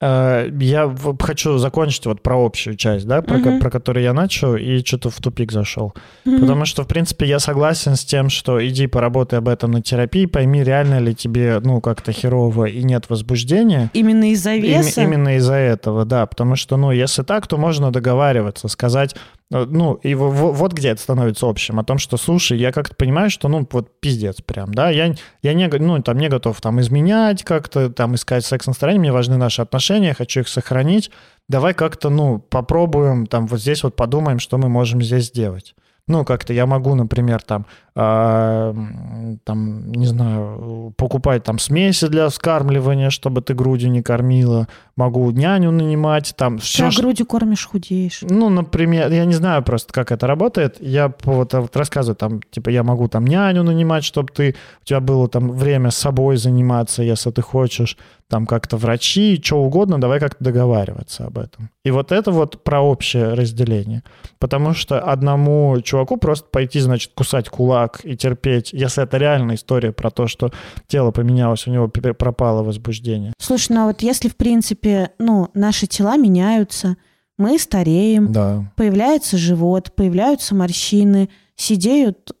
[0.00, 3.58] Э, Я хочу закончить вот про общую часть, да, про, Мгм.
[3.60, 5.92] про которую я начал, и что-то в тупик зашел.
[6.24, 10.26] Потому что, в принципе, я согласен с тем, что иди поработай об этом на терапии,
[10.26, 13.90] пойми, реально ли тебе, ну, как-то херово и нет возбуждения.
[13.92, 15.02] Именно из-за Им- веса.
[15.02, 16.26] именно из-за этого, да.
[16.26, 19.16] Потому что, ну, если так, то можно договариваться, сказать,
[19.50, 22.94] Ну, и во- во- вот где это становится общим, о том, что, слушай, я как-то
[22.94, 26.80] понимаю, что, ну, вот пиздец прям, да, я, я не, ну, там, не готов там
[26.80, 31.10] изменять как-то, там, искать секс настроение, мне важны наши отношения, я хочу их сохранить,
[31.48, 35.74] давай как-то, ну, попробуем, там, вот здесь вот подумаем, что мы можем здесь сделать.
[36.08, 42.28] Ну, как-то я могу, например, там, а, м, там, не знаю, покупать там смеси для
[42.28, 48.20] вскармливания, чтобы ты грудью не кормила, могу няню нанимать, там, все, Когда грудью кормишь, худеешь.
[48.22, 50.76] ну, например, я не знаю просто, как это работает.
[50.80, 55.00] Я вот, вот рассказываю, там, типа, я могу там няню нанимать, чтобы ты, у тебя
[55.00, 57.96] было там время с собой заниматься, если ты хочешь,
[58.28, 61.70] там как-то врачи, что угодно, давай как-то договариваться об этом.
[61.84, 64.02] И вот это вот про общее разделение.
[64.38, 69.92] Потому что одному чуваку просто пойти, значит, кусать кулак и терпеть, если это реальная история
[69.92, 70.50] про то, что
[70.86, 73.32] тело поменялось, у него пропало возбуждение.
[73.38, 76.96] Слушай, ну а вот если, в принципе, ну, наши тела меняются,
[77.38, 78.70] мы стареем, Да.
[78.76, 82.32] появляется живот, появляются морщины, сидеют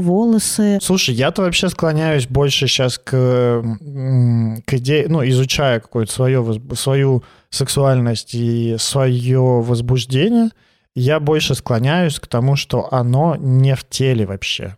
[0.00, 0.78] волосы.
[0.82, 8.34] Слушай, я-то вообще склоняюсь больше сейчас к, к идее, ну, изучая какую-то возб- свою сексуальность
[8.34, 10.50] и свое возбуждение,
[10.94, 14.76] я больше склоняюсь к тому, что оно не в теле вообще.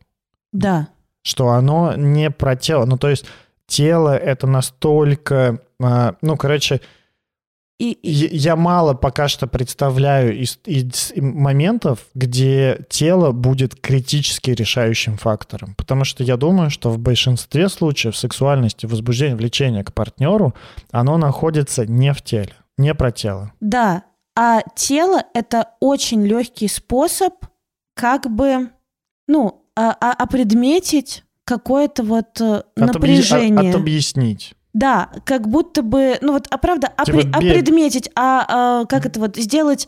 [0.52, 0.88] Да.
[1.22, 2.84] Что оно не про тело.
[2.84, 3.24] Ну, то есть
[3.66, 5.60] тело— это настолько...
[5.80, 6.80] а, ну, короче,
[7.82, 14.50] И, и- я я мало пока что представляю из, из моментов, где тело будет критически
[14.52, 15.74] решающим фактором.
[15.76, 20.54] Потому что я думаю, что в большинстве случаев сексуальности, возбуждения, влечения к партнеру,
[20.92, 23.52] оно находится не в теле, не про тело.
[23.60, 24.04] да.
[24.34, 27.34] А тело— это очень легкий способ
[27.94, 28.70] как бы,
[29.28, 33.70] ну, а- а- опредметить какое-то вот э, напряжение.
[33.70, 34.54] от- отобъяснить.
[34.74, 38.46] Да, как будто бы, ну вот, а правда, Типа опре- бе- опредметить, а,
[38.82, 39.86] а, как это вот сделать,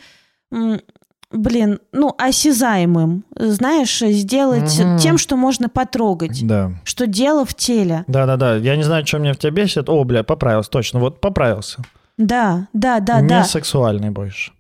[1.30, 4.98] блин, ну, осязаемым, знаешь, сделать Мгм.
[4.98, 6.72] тем, что можно потрогать, Да.
[6.84, 8.04] что дело в теле.
[8.06, 8.56] Да-да-да.
[8.56, 9.88] Я не знаю, что меня в тебя бесит.
[9.88, 10.70] О, бля, поправился.
[10.70, 11.00] Точно.
[11.00, 11.82] Вот поправился.
[12.18, 13.44] Да, да, да, не да.
[13.44, 14.52] сексуальный больше.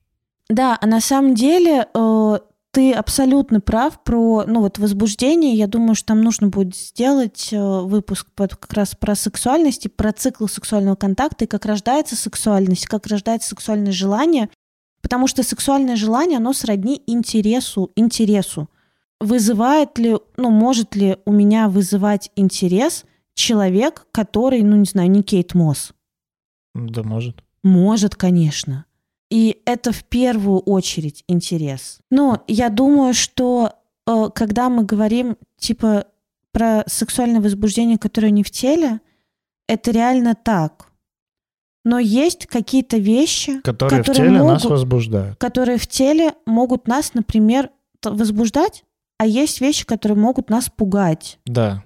[0.48, 2.38] Да, а на самом деле э,
[2.74, 5.54] ты абсолютно прав про, ну вот возбуждение.
[5.54, 9.88] Я думаю, что там нужно будет сделать э, выпуск под, как раз про сексуальность и
[9.88, 14.50] про цикл сексуального контакта и как рождается сексуальность, как рождается сексуальное желание.
[15.00, 18.68] Потому что сексуальное желание, оно сродни интересу, интересу.
[19.20, 23.04] Вызывает ли, ну, может ли у меня вызывать интерес
[23.34, 25.92] человек, который, ну, не знаю, не Кейт Мосс?
[26.74, 27.44] Да, может.
[27.62, 28.84] Может, конечно.
[29.34, 31.98] И это в первую очередь интерес.
[32.10, 33.72] Но я думаю, что
[34.06, 36.04] э, когда мы говорим типа
[36.52, 39.00] про сексуальное возбуждение, которое не в теле,
[39.68, 40.92] это реально так.
[41.84, 45.38] Но есть какие-то вещи, Которые, в Которые теле нас могут- возбуждают.
[45.38, 47.70] которые в теле могут нас, например,
[48.04, 48.84] возбуждать,
[49.18, 51.38] а есть вещи, которые могут нас пугать.
[51.44, 51.82] Да.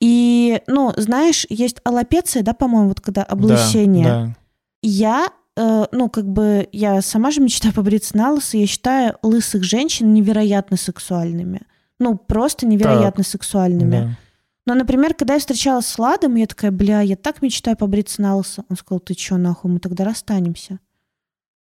[0.00, 4.04] И, ну, знаешь, есть аллопеция, да, по-моему, вот когда облысение.
[4.04, 4.36] Да,
[4.82, 9.62] Я, э, ну, как бы, я сама же мечтаю побриться на лысо, я считаю лысых
[9.64, 11.62] женщин невероятно сексуальными.
[11.98, 13.90] Ну, просто невероятно да, сексуальными.
[13.90, 14.18] да.
[14.64, 18.36] Но, например, когда я встречалась с Ладом, я такая, бля, я так мечтаю побриться на
[18.36, 18.64] лысо.
[18.68, 20.78] Он сказал, ты чё, нахуй, мы тогда расстанемся.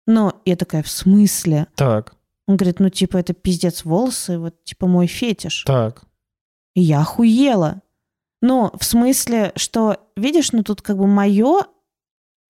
[0.06, 1.68] Но я такая, в смысле?
[1.76, 2.16] Так,
[2.48, 5.64] Он говорит, ну, типа, это пиздец волосы, вот, типа, мой фетиш.
[5.66, 6.04] так.
[6.76, 7.82] И я охуела.
[8.42, 11.64] Ну, в смысле, что, видишь, ну тут как бы мое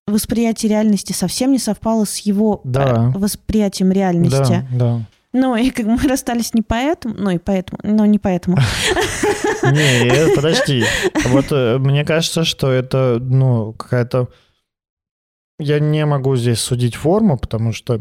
[0.09, 3.11] восприятие реальности совсем не совпало с его Да.
[3.15, 4.65] э, восприятием реальности.
[4.71, 5.05] Да, да.
[5.31, 8.57] Ну, и как мы расстались не поэтому, ну и поэтому, но не поэтому.
[9.63, 10.83] Не, подожди.
[11.27, 14.29] Вот э, мне кажется, что это, ну, какая-то...
[15.59, 17.99] Я не могу здесь судить форму, потому что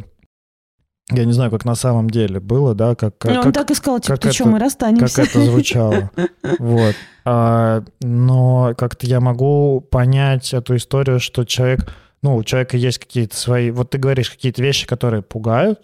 [1.11, 3.71] я не знаю, как на самом деле было, да, как, как, Ну, он как- так
[3.71, 5.15] и сказал, типа, ты что, мы расстанемся?
[5.15, 6.11] как это звучало.
[6.59, 6.95] Вот.
[7.25, 11.91] А, но как-то я могу понять эту историю, что человек,
[12.23, 15.81] ну, у человека есть какие-то свои, вот ты говоришь, какие-то вещи, которые пугают,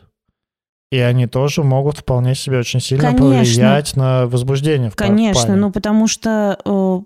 [0.90, 3.26] и они тоже могут вполне себе очень сильно Конечно.
[3.26, 5.54] повлиять на возбуждение в Конечно, паре.
[5.56, 7.00] ну потому что э,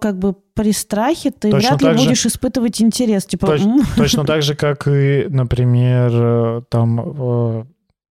[0.00, 3.24] как бы при страхе ты Точно вряд ли так же- будешь испытывать интерес.
[3.26, 7.00] Типа, Точ- Точно так же, как и, например, э, там...
[7.00, 7.64] э,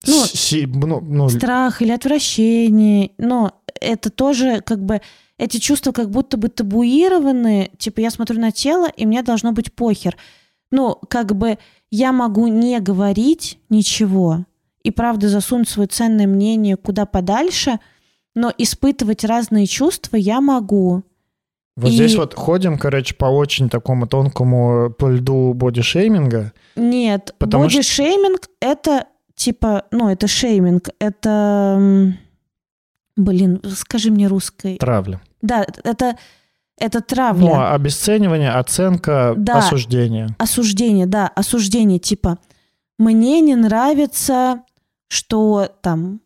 [0.07, 3.11] Ну, си- ну, ну, страх или отвращение.
[3.17, 5.01] Но это тоже как бы
[5.37, 7.71] эти чувства как будто бы табуированы.
[7.77, 10.15] Типа я смотрю на тело, и мне должно быть похер.
[10.71, 11.57] Ну, как бы
[11.91, 14.45] я могу не говорить ничего
[14.83, 17.79] и правда засунуть свое ценное мнение куда подальше,
[18.35, 21.03] но испытывать разные чувства я могу.
[21.77, 26.51] Вот и- здесь вот ходим, короче, по очень такому тонкому по льду бодишейминга.
[26.75, 29.05] Нет, Потому что- бодишейминг— это
[29.35, 32.13] типа, ну, это шейминг, это...
[33.15, 34.77] Блин, скажи мне русской.
[34.77, 35.21] Травля.
[35.41, 36.17] Да, это,
[36.77, 37.45] это травля.
[37.45, 39.59] Ну, обесценивание, оценка, Да.
[39.59, 40.29] осуждение.
[40.37, 42.37] Осуждение, да, осуждение, типа,
[42.99, 44.61] мне не нравится,
[45.07, 46.21] что там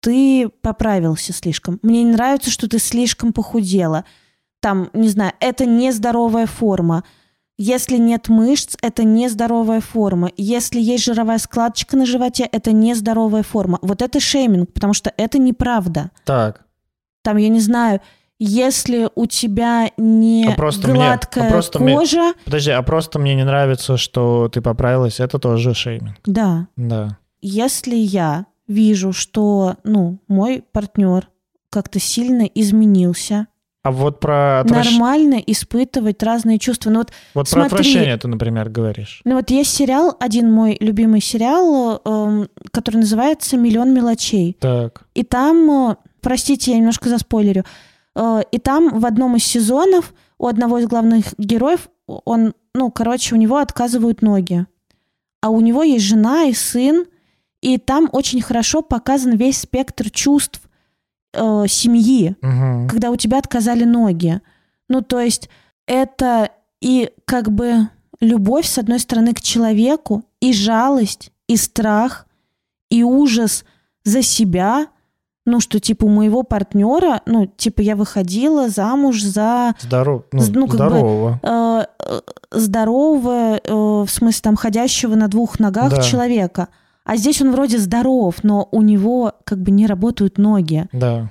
[0.00, 1.78] ты поправился слишком.
[1.82, 4.04] Мне не нравится, что ты слишком похудела.
[4.64, 7.04] Там, не знаю, это нездоровая форма.
[7.58, 10.30] Если нет мышц, это нездоровая форма.
[10.38, 13.78] Если есть жировая складочка на животе, это нездоровая форма.
[13.82, 16.12] Вот это шейминг, потому что это неправда.
[16.24, 16.62] Так,
[17.22, 18.00] Там, я не знаю,
[18.38, 23.18] если у тебя не А просто мне- а гладкая просто мне- кожа, подожди, а просто
[23.18, 26.16] мне не нравится, что ты поправилась, это тоже шейминг.
[26.24, 27.18] да, Да.
[27.42, 31.28] если я вижу, что, ну, мой партнер
[31.68, 33.46] как-то сильно изменился,
[33.84, 36.88] А вот про, отвращ- нормально испытывать разные чувства.
[36.88, 37.66] Ну вот, вот про смотри.
[37.66, 39.20] отвращение ты, например, говоришь.
[39.24, 44.56] ну вот есть сериал, один мой любимый сериал, эм, который называется «Миллион мелочей».
[44.58, 45.02] Так.
[45.12, 47.64] И там, э, простите, я немножко заспойлерю,
[48.16, 53.34] э, и там в одном из сезонов у одного из главных героев, он, ну, короче,
[53.34, 54.64] у него отказывают ноги.
[55.42, 57.04] А у него есть жена и сын,
[57.60, 60.62] и там очень хорошо показан весь спектр чувств
[61.34, 62.88] э, семьи, Мгм.
[62.88, 64.40] когда у тебя отказали ноги.
[64.88, 65.48] Ну, то есть
[65.86, 67.88] это и как бы
[68.20, 72.26] любовь, с одной стороны, к человеку, и жалость, и страх,
[72.90, 73.64] и ужас
[74.04, 74.86] за себя,
[75.46, 80.22] ну, что, типа, у моего партнера, ну, типа, я выходила замуж за Здоров...
[80.32, 81.40] ну, ну, как бы- здорово.
[81.42, 82.20] э, э,
[82.50, 86.02] здорового, э, в смысле, там, ходящего на двух ногах Да.
[86.02, 86.68] человека.
[87.04, 90.86] А здесь он вроде здоров, но у него как бы не работают ноги.
[90.92, 91.30] Да.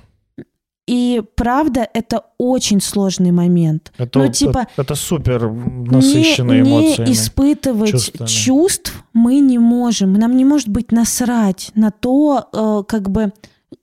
[0.86, 3.92] И правда, это очень сложный момент.
[3.96, 7.08] Это, Ну, типа, это, это супер насыщенные не, эмоциями.
[7.08, 8.28] Не испытывать чувствами.
[8.28, 10.12] чувств мы не можем.
[10.12, 13.32] Нам не может быть насрать на то, э, как бы,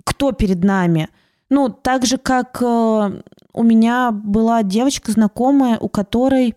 [0.04, 1.10] кто перед нами.
[1.50, 3.22] Ну, так же, как э,
[3.54, 6.56] у меня была девочка знакомая, у которой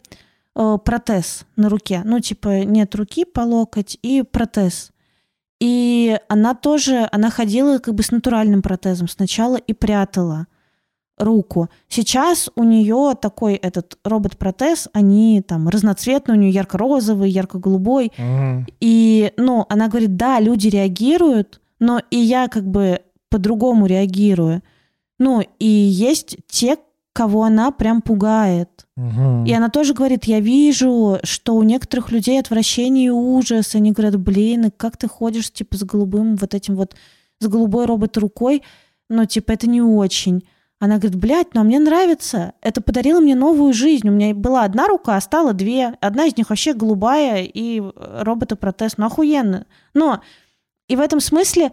[0.54, 2.02] э, протез на руке.
[2.04, 4.90] Ну, типа, нет руки по локоть и протез.
[5.64, 10.46] И она тоже, она ходила как бы с натуральным протезом сначала и прятала
[11.16, 11.70] руку.
[11.88, 18.12] Сейчас у нее такой этот робот-протез, они там разноцветные, у нее ярко-розовый, ярко-голубой.
[18.18, 18.66] Мгм.
[18.80, 23.00] И, ну, она говорит, да, люди реагируют, но и я как бы
[23.30, 24.62] по-другому реагирую.
[25.18, 26.76] Ну, и есть те,
[27.14, 28.86] кого она прям пугает.
[28.96, 29.44] Мгм.
[29.46, 33.74] И она тоже говорит, я вижу, что у некоторых людей отвращение и ужас.
[33.74, 36.96] Они говорят, блин, и как ты ходишь, типа, с голубым вот этим вот,
[37.38, 38.62] с голубой робот-рукой,
[39.08, 40.42] ну, типа, это не очень.
[40.80, 42.54] Она говорит, блядь, ну, а мне нравится.
[42.60, 44.08] Это подарило мне новую жизнь.
[44.08, 45.94] У меня была одна рука, а стало две.
[46.00, 48.98] Одна из них вообще голубая и э, робота-протез.
[48.98, 49.66] Ну, охуенно.
[49.94, 50.20] Но
[50.88, 51.70] и в этом смысле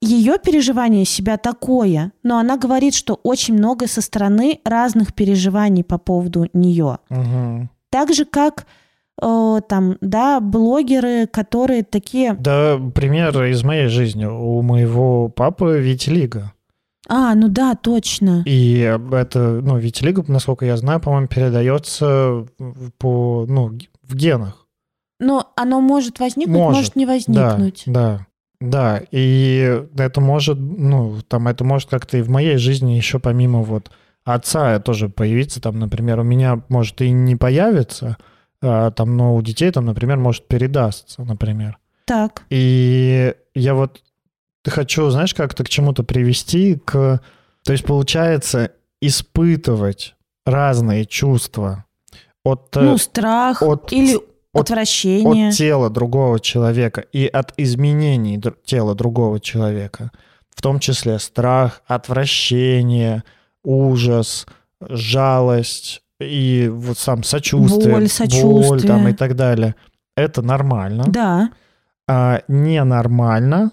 [0.00, 5.98] ее переживание себя такое, но она говорит, что очень много со стороны разных переживаний по
[5.98, 6.98] поводу нее.
[7.10, 7.70] Мгм.
[7.90, 8.66] Так же, как
[9.20, 12.34] э, там, да, блогеры, которые такие...
[12.34, 14.24] Да, пример из моей жизни.
[14.24, 16.52] У моего папы Витилиго.
[17.08, 18.42] А, ну да, точно.
[18.46, 22.46] И это, ну, Витилиго, насколько я знаю, по-моему, передается
[22.98, 24.66] по, ну, в генах.
[25.18, 27.82] Но оно может возникнуть, Может, может, не возникнуть.
[27.86, 28.26] Да, да,
[28.60, 29.02] да.
[29.10, 33.90] И это может, ну, там, это может как-то и в моей жизни еще помимо вот
[34.24, 38.16] отца тоже появиться, там, например, у меня может и не появится,
[38.62, 41.78] а, там, но у детей там, например, может передастся, например.
[42.04, 42.42] Так.
[42.50, 44.02] И я вот
[44.66, 47.20] хочу, знаешь, как-то к чему-то привести, к...
[47.64, 51.84] То есть, получается, испытывать разные чувства
[52.44, 54.18] от, э, Ну, страх от- или
[54.52, 55.48] отвращение.
[55.48, 60.10] от тела другого человека и от изменений дру- тела другого человека,
[60.54, 63.22] в том числе страх, отвращение,
[63.62, 64.46] ужас,
[64.80, 68.80] жалость и вот сам сочувствие, Боль, боль сочувствие.
[68.88, 69.74] там и так далее.
[70.16, 71.04] Это нормально.
[71.06, 71.50] Да.
[72.08, 73.70] А ненормально.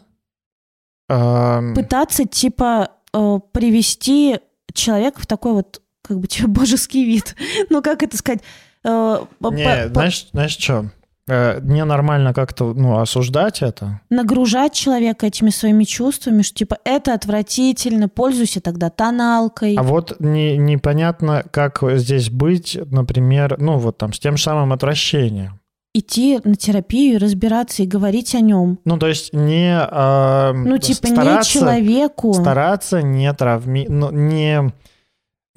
[1.10, 4.40] а, Пытаться, типа, э, привести
[4.74, 7.36] человека в такой вот, как бы, типа, божеский вид.
[7.70, 8.42] Ну, как это сказать?
[8.88, 10.86] Э, не, знаешь, знаешь что?
[11.28, 14.00] Ненормально как-то ну, осуждать это.
[14.10, 19.76] нагружать человека этими своими чувствами, что типа это отвратительно, пользуйся тогда тоналкой.
[19.76, 24.72] А вот не, непонятно, как здесь быть, например, ну вот там с тем же самым
[24.72, 25.60] отвращением.
[25.94, 28.78] Идти на терапию разбираться и говорить о нем.
[28.86, 29.76] Ну, то есть не...
[29.76, 32.34] а, Ну, типа, не стараться, человеку.
[32.36, 33.86] Стараться не травми...
[33.90, 34.72] Ну, не,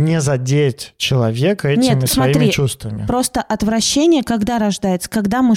[0.00, 3.06] не задеть человека этими Нет, своими смотри, чувствами.
[3.06, 5.54] Просто отвращение, когда рождается, когда мы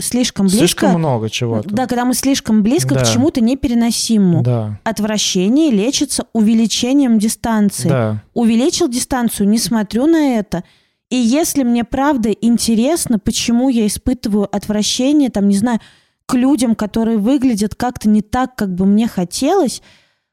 [0.00, 0.58] слишком близко...
[0.58, 1.68] Слишком много чего-то.
[1.70, 3.04] Да, когда мы слишком близко Да.
[3.04, 4.42] к чему-то непереносимому.
[4.42, 7.88] Да, Отвращение лечится увеличением дистанции.
[7.88, 8.22] да.
[8.34, 10.64] Увеличил дистанцию, не смотрю на это.
[11.10, 15.78] И если мне правда интересно, почему я испытываю отвращение, там, не знаю,
[16.26, 19.82] к людям, которые выглядят как-то не так, как бы мне хотелось,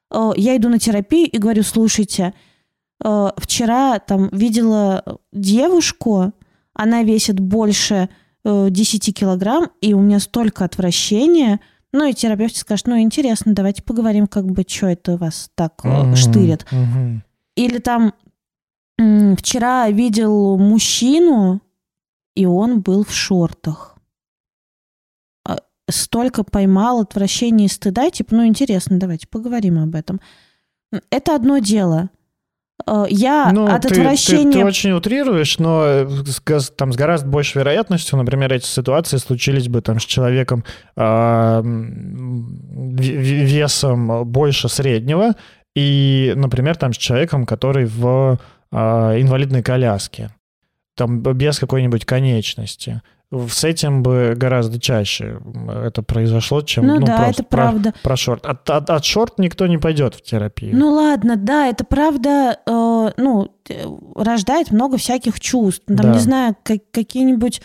[0.10, 2.34] э, я иду на терапию и говорю, слушайте,
[3.04, 6.34] э, вчера там видела девушку,
[6.74, 8.10] она весит больше
[8.44, 11.60] э, 10 килограмм, и у меня столько отвращения.
[11.94, 16.16] Ну и терапевт скажет, ну интересно, давайте поговорим, как бы, что это вас так Мгм,
[16.16, 16.66] штырит.
[16.72, 17.24] мгм.
[17.56, 18.14] Или там
[19.38, 21.62] вчера видел мужчину,
[22.36, 23.98] и он был в шортах.
[25.46, 25.58] А,
[25.90, 30.22] Столько поймал отвращения и стыда, типа, ну интересно, давайте поговорим об этом.
[31.10, 32.10] Это одно дело.
[32.88, 34.52] Э, Я Ну, от ты, ты- отвращения...
[34.52, 39.68] ты очень утрируешь, но э, с, там, с гораздо большей вероятностью, например, эти ситуации случились
[39.68, 40.64] бы там с человеком
[40.96, 41.64] в-
[42.96, 45.34] весом больше среднего
[45.76, 48.40] и, например, там с человеком, который в
[48.72, 50.30] а, инвалидной коляске,
[50.96, 53.02] там без какой-нибудь конечности.
[53.50, 55.40] С этим бы гораздо чаще
[55.86, 57.94] это произошло, чем Ну, ну, да, просто это про- правда.
[58.04, 58.46] про шорт.
[58.46, 60.76] От, от- от шорт никто не пойдет в терапию.
[60.78, 63.56] Ну ладно, да, это правда, э, ну,
[64.16, 65.84] рождает много всяких чувств.
[65.88, 66.12] Там, Да.
[66.14, 67.62] не знаю, как- какие-нибудь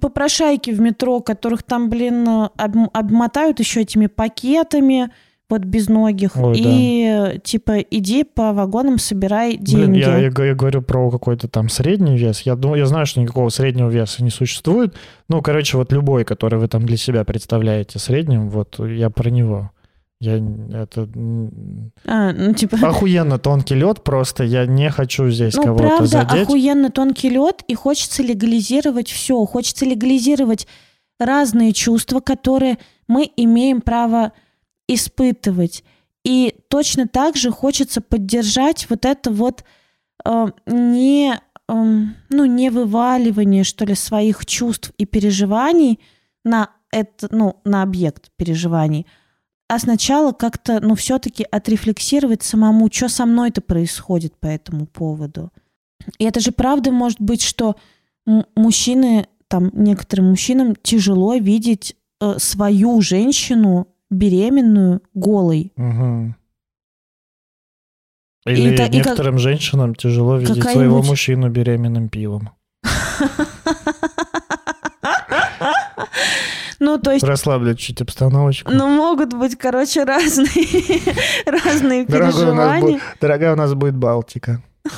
[0.00, 5.10] попрошайки в метро, которых там, блин, э, об- обмотают еще этими пакетами,
[5.48, 9.98] вот безногих, Ой, и э, типа иди по вагонам, собирай Блин, деньги.
[9.98, 12.42] я, я г- я говорю про какой-то там средний вес.
[12.42, 14.94] Я думаю, я знаю, что никакого среднего веса не существует.
[15.28, 19.70] Ну, короче, вот любой, который вы там для себя представляете средним, вот я про него.
[20.20, 21.08] Я это
[22.04, 26.42] А, ну, типа, охуенно тонкий лед, просто я не хочу здесь ну, кого-то правда, задеть.
[26.42, 29.44] охуенно тонкий лед, и хочется легализировать все.
[29.44, 30.66] Хочется легализировать
[31.20, 34.32] разные чувства, которые мы имеем право
[34.88, 35.84] испытывать.
[36.24, 39.64] И точно так же хочется поддержать вот это вот
[40.24, 46.00] э, не, эм, ну, не вываливание, что ли, своих чувств и переживаний
[46.44, 49.06] на, это, ну, на объект переживаний,
[49.68, 55.52] а сначала как-то, ну, все-таки отрефлексировать самому, что со мной-то происходит по этому поводу.
[56.18, 57.76] И это же правда может быть, что
[58.56, 65.72] мужчины, там, некоторым мужчинам тяжело видеть э, свою женщину беременную голой.
[65.76, 66.36] Мгм.
[68.46, 72.50] Или это- и как- некоторым женщинам тяжело видеть своего Какая-нибудь- мужчину беременным пивом.
[76.80, 78.70] Ну, то есть, Расслаблять чуть обстановочку.
[78.72, 80.46] ну, могут быть, короче, разные,
[81.46, 82.98] разные Дорогой, у нас переживания.
[82.98, 84.62] бу- Дорогая, у нас будет Балтика.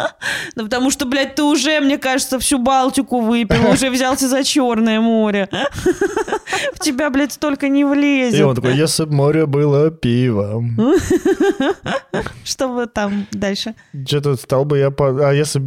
[0.54, 5.00] Ну, потому что, блядь, ты уже, мне кажется, всю Балтику выпил, уже взялся за Черное
[5.00, 5.48] море.
[6.74, 8.54] В тебя, блядь, столько не И он влезет.
[8.54, 10.78] такой, если бы море было пивом.
[12.44, 13.74] Что вы там дальше?
[14.06, 14.88] Что-то стал бы я...
[14.88, 15.60] А если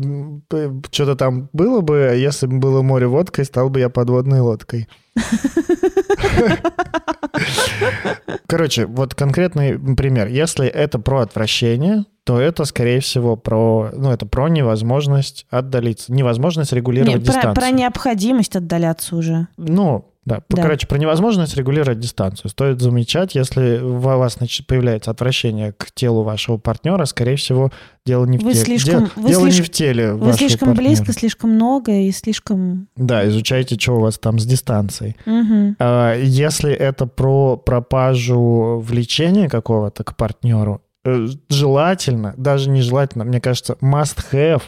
[0.92, 4.88] что-то там было бы, а если бы было море водкой, стал бы я подводной лодкой.
[8.48, 10.28] Короче, вот конкретный пример.
[10.28, 16.74] Если это про отвращение, то это, скорее всего, про, ну, это про невозможность отдалиться, невозможность
[16.74, 17.56] регулировать Не, про, дистанцию.
[17.56, 19.48] про необходимость отдаляться уже.
[19.58, 20.62] Ну, да, Да.
[20.62, 22.50] короче, про невозможность регулировать дистанцию.
[22.50, 27.72] Стоит замечать, если у вас значит, появляется отвращение к телу вашего партнера, скорее всего,
[28.06, 28.64] дело не в Вы теле.
[28.66, 30.88] слишком- Де- вы дело не слишком- в теле Вы слишком партнера.
[30.88, 32.88] близко, слишком много и слишком...
[32.96, 35.16] Да, изучайте, что у вас там с дистанцией.
[35.26, 35.76] Мгм.
[35.80, 43.40] А, Если это про пропажу влечения какого-то к партнеру, э, желательно, даже не желательно, мне
[43.42, 44.62] кажется, must have.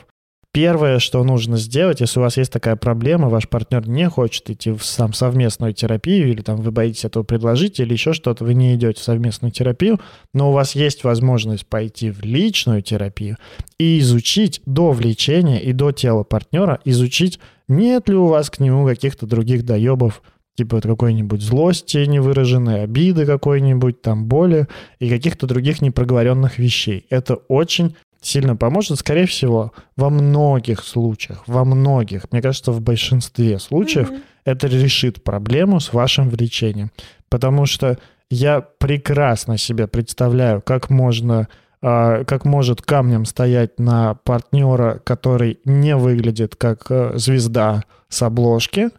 [0.54, 4.72] Первое, что нужно сделать, если у вас есть такая проблема, ваш партнер не хочет идти
[4.72, 8.76] в сам совместную терапию, или там вы боитесь этого предложить, или еще что-то, вы не
[8.76, 10.02] идете в совместную терапию,
[10.34, 13.38] но у вас есть возможность пойти в личную терапию
[13.80, 17.40] и изучить до влечения и до тела партнера, изучить,
[17.70, 20.22] нет ли у вас к нему каких-то других доебов,
[20.56, 24.68] типа какой-нибудь злости невыраженной, обиды какой-нибудь, там боли
[25.00, 27.06] и каких-то других непроговоренных вещей.
[27.10, 33.60] Это очень сильно поможет, скорее всего, во многих случаях, во многих, мне кажется, в большинстве
[33.60, 34.22] случаев Мгм.
[34.46, 36.92] это решит проблему с вашим влечением.
[37.30, 37.98] Потому что
[38.30, 41.48] я прекрасно себе представляю, как можно
[41.84, 48.90] а, как может камнем стоять на партнера, который не выглядит как э, звезда с обложки,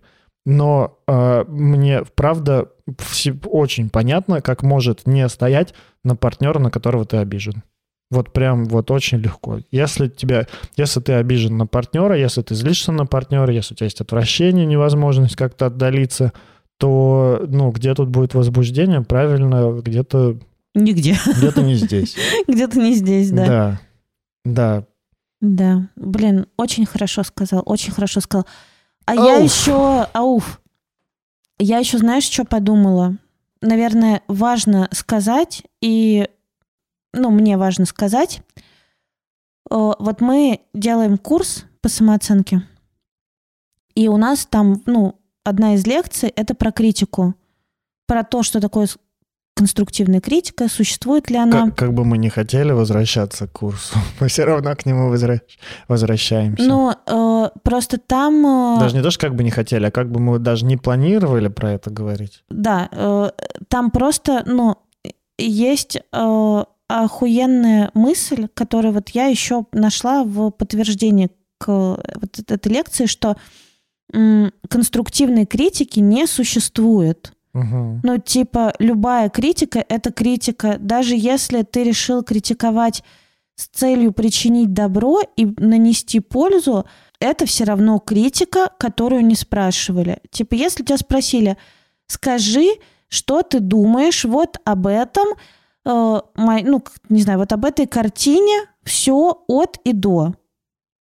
[0.44, 2.70] но э, мне правда
[3.44, 7.62] очень понятно, как может не стоять на партнера, на которого ты обижен.
[8.12, 9.60] Вот прям вот очень легко.
[9.70, 10.46] Если тебя,
[10.76, 14.66] если ты обижен на партнера, если ты злишься на партнера, если у тебя есть отвращение,
[14.66, 16.34] невозможность как-то отдалиться,
[16.76, 19.00] то, ну, где тут будет возбуждение?
[19.00, 20.36] Правильно, где-то...
[20.74, 21.16] Нигде.
[21.38, 22.14] Где-то не здесь.
[22.46, 23.46] Где-то не здесь, да.
[23.46, 23.80] Да.
[24.44, 24.84] Да.
[25.40, 25.88] Да.
[25.96, 28.46] Блин, очень хорошо сказал, очень хорошо сказал.
[29.06, 30.06] А я еще...
[30.12, 30.60] Ауф.
[31.58, 33.16] Я еще, знаешь, что подумала?
[33.62, 36.28] Наверное, важно сказать, и,
[37.12, 38.42] ну, мне важно сказать.
[39.70, 42.62] Э, Вот мы делаем курс по самооценке,
[43.94, 47.34] и у нас там, ну, одна из лекций— это про критику,
[48.06, 48.88] про то, что такое
[49.54, 51.66] конструктивная критика, существует ли она.
[51.66, 55.40] Как, как бы мы не хотели возвращаться к курсу, мы все равно к нему возвра-
[55.88, 56.62] возвращаемся.
[56.64, 58.76] Ну, э, просто там...
[58.76, 60.76] э, Даже не то, что как бы не хотели, а как бы мы даже не
[60.78, 62.44] планировали про это говорить.
[62.48, 63.30] Да, э,
[63.68, 64.76] там просто, ну,
[65.38, 66.64] есть э,
[67.00, 73.36] охуенная мысль, которую вот я еще нашла в подтверждении к вот эт- этой лекции, что
[74.68, 77.32] конструктивной критики не существует.
[77.54, 78.00] Мгм.
[78.02, 80.76] Ну, типа, любая критика— это критика.
[80.78, 83.02] Даже если ты решил критиковать
[83.54, 86.86] с целью причинить добро и нанести пользу,
[87.20, 90.18] это все равно критика, которую не спрашивали.
[90.30, 91.56] Типа, если тебя спросили,
[92.06, 92.68] скажи,
[93.08, 95.28] что ты думаешь вот об этом,
[95.84, 100.34] э, мой- ну, не знаю, вот об этой картине, все от и до.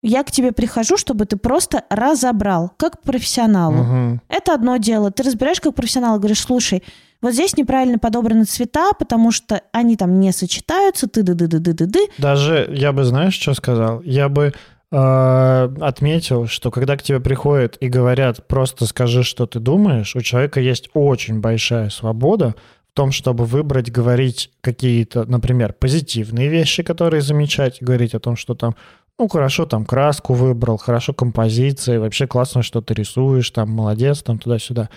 [0.04, 3.78] Я к тебе прихожу, чтобы ты просто разобрал, как профессионалу.
[3.78, 4.22] Мгм.
[4.30, 5.12] Это одно дело.
[5.12, 6.84] Ты разбираешь как профессионал, говоришь, слушай,
[7.22, 11.60] вот здесь неправильно подобраны цвета, потому что они там не сочетаются, ты ды ды ды
[11.60, 14.02] ды ды ды Даже я бы, знаешь, что сказал?
[14.04, 14.54] Я бы
[14.92, 20.22] э, отметил, что когда к тебе приходят и говорят, просто скажи, что ты думаешь, у
[20.22, 22.56] человека есть очень большая свобода
[22.98, 28.76] том, чтобы выбрать, говорить какие-то, например, позитивные вещи, которые замечать, говорить о том, что там,
[29.20, 34.40] ну, хорошо, там, краску выбрал, хорошо композиции, вообще классно, что ты рисуешь, там, молодец, там,
[34.40, 34.90] туда-сюда.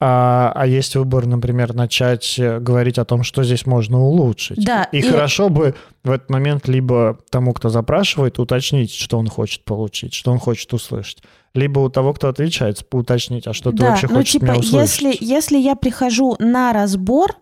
[0.00, 4.64] А, а есть выбор, например, начать э, говорить о том, что здесь можно улучшить.
[4.64, 5.74] Да, И, и- хорошо бы
[6.04, 10.72] в этот момент либо тому, кто запрашивает, уточнить, что он хочет получить, что он хочет
[10.72, 11.22] услышать.
[11.54, 14.56] Либо у того, кто отвечает, уточнить, а что ты да, вообще ну хочешь типа, меня
[14.56, 15.02] услышать.
[15.02, 17.36] если, если я прихожу на разбор,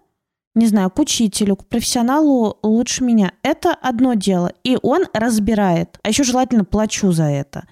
[0.54, 4.52] не знаю, к учителю, к профессионалу лучше меня, это одно дело.
[4.64, 5.98] И он разбирает.
[6.02, 7.68] А еще желательно плачу за это.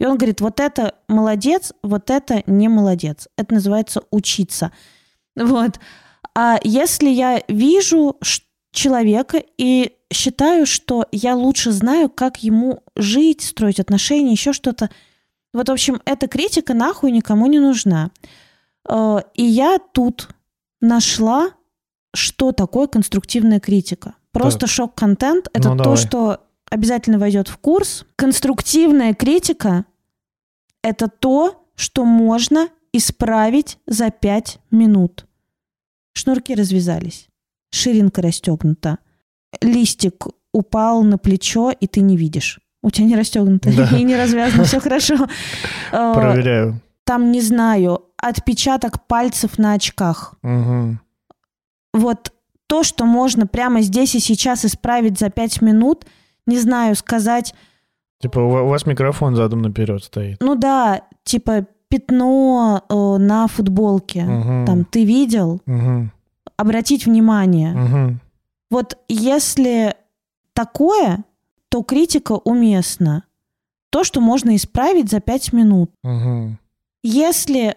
[0.00, 3.28] И он говорит, вот это молодец, вот это не молодец.
[3.36, 4.72] Это называется учиться.
[5.36, 5.78] Вот.
[6.34, 8.16] А если я вижу
[8.72, 14.90] человека и считаю, что я лучше знаю, как ему жить, строить отношения, еще что-то,
[15.54, 18.10] вот, в общем, эта критика нахуй никому не нужна.
[18.88, 20.28] Э, И я тут
[20.80, 21.50] нашла,
[22.14, 24.14] что такое конструктивная критика.
[24.32, 25.96] Просто шок-контент— это Ну, то, давай.
[25.96, 26.40] что
[26.70, 28.04] обязательно войдет в курс.
[28.16, 29.84] Конструктивная критика—
[30.82, 35.26] это то, что можно исправить за пять минут.
[36.12, 37.28] Шнурки развязались,
[37.70, 38.98] ширинка расстегнута,
[39.60, 42.60] листик упал на плечо, и ты не видишь.
[42.84, 43.96] У тебя не расстегнуто Да.
[43.98, 45.14] и не развязано, все хорошо.
[45.92, 46.80] Э, Проверяю.
[47.04, 50.34] Там, не знаю, отпечаток пальцев на очках.
[50.42, 51.00] Мгм.
[51.92, 52.32] Вот
[52.66, 56.06] то, что можно прямо здесь и сейчас исправить за пять минут,
[56.46, 57.54] не знаю, сказать,
[58.20, 60.38] Типа у ва- у вас микрофон задом наперед стоит.
[60.40, 64.64] ну да, типа пятно э, на футболке, Мгм.
[64.66, 65.60] там, ты видел?
[65.66, 66.10] Мгм.
[66.56, 67.72] Обратить внимание.
[67.74, 68.20] Мгм.
[68.70, 69.94] Вот если
[70.54, 71.24] такое,
[71.74, 73.24] то критика уместна.
[73.90, 75.90] То, что можно исправить за пять минут.
[76.04, 76.60] Мгм.
[77.02, 77.74] Если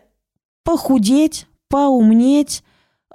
[0.63, 2.63] похудеть, поумнеть,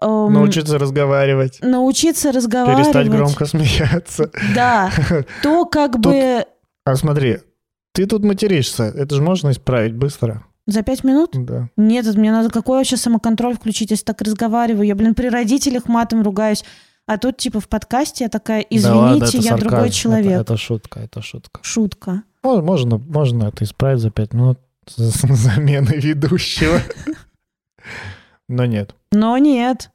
[0.01, 1.61] эм, Научиться разговаривать.
[1.62, 4.32] научиться разговаривать, Перестать громко смеяться.
[4.57, 4.90] да,
[5.44, 6.47] то как бы
[6.85, 7.39] А смотри,
[7.93, 8.82] ты тут материшься.
[8.82, 10.44] Это же можно исправить быстро.
[10.66, 11.31] за пять минут?
[11.35, 11.69] Да.
[11.77, 14.85] Нет, мне надо какой вообще самоконтроль включить, если так разговариваю.
[14.89, 16.65] Я, блин, при родителях матом ругаюсь.
[17.07, 19.95] А тут, типа, в подкасте я такая, Да ладно, извините, я другой сарказм.
[19.95, 20.33] человек.
[20.33, 21.61] Это, это шутка, это шутка.
[21.62, 22.23] Шутка.
[22.43, 26.81] Мо- Можно, можно это исправить за пять минут с заменой ведущего.
[28.49, 28.95] Но нет.
[29.11, 29.91] Но нет,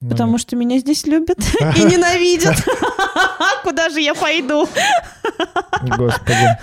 [0.00, 0.40] Но потому нет.
[0.40, 1.38] что меня здесь любят
[1.76, 2.56] и ненавидят.
[3.62, 4.66] Куда же я пойду?
[5.96, 6.58] Господи.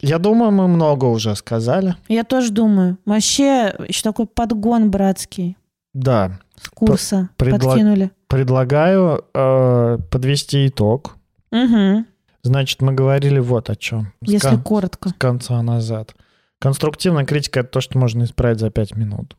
[0.00, 1.96] Я думаю, мы много уже сказали.
[2.08, 2.98] Я тоже думаю.
[3.06, 5.56] Вообще, еще такой подгон братский
[5.94, 6.38] Да.
[6.60, 8.10] с курса Предла- подкинули.
[8.28, 11.16] Предлагаю э, подвести итог.
[11.52, 12.04] Угу.
[12.42, 14.12] Значит, мы говорили вот о чем.
[14.24, 15.08] С Если кон- коротко.
[15.10, 16.14] с конца назад.
[16.58, 19.36] Конструктивная критика— это то, что можно исправить за пять минут.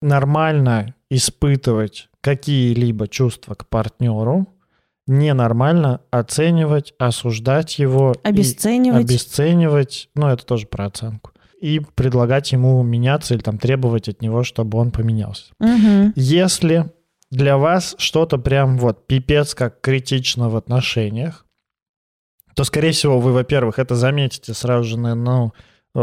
[0.00, 4.46] Нормально испытывать какие-либо чувства к партнеру
[5.06, 8.14] ненормально оценивать, осуждать его.
[8.22, 9.04] Обесценивать.
[9.04, 11.30] обесценивать, ну, это тоже про оценку.
[11.60, 15.52] И предлагать ему меняться или там требовать от него, чтобы он поменялся.
[15.58, 16.12] Мгм.
[16.16, 16.90] Если
[17.30, 21.44] для вас что-то прям вот пипец как критично в отношениях,
[22.54, 25.52] то, скорее всего, вы, во-первых, это заметите сразу же, на, ну,
[25.94, 26.00] э,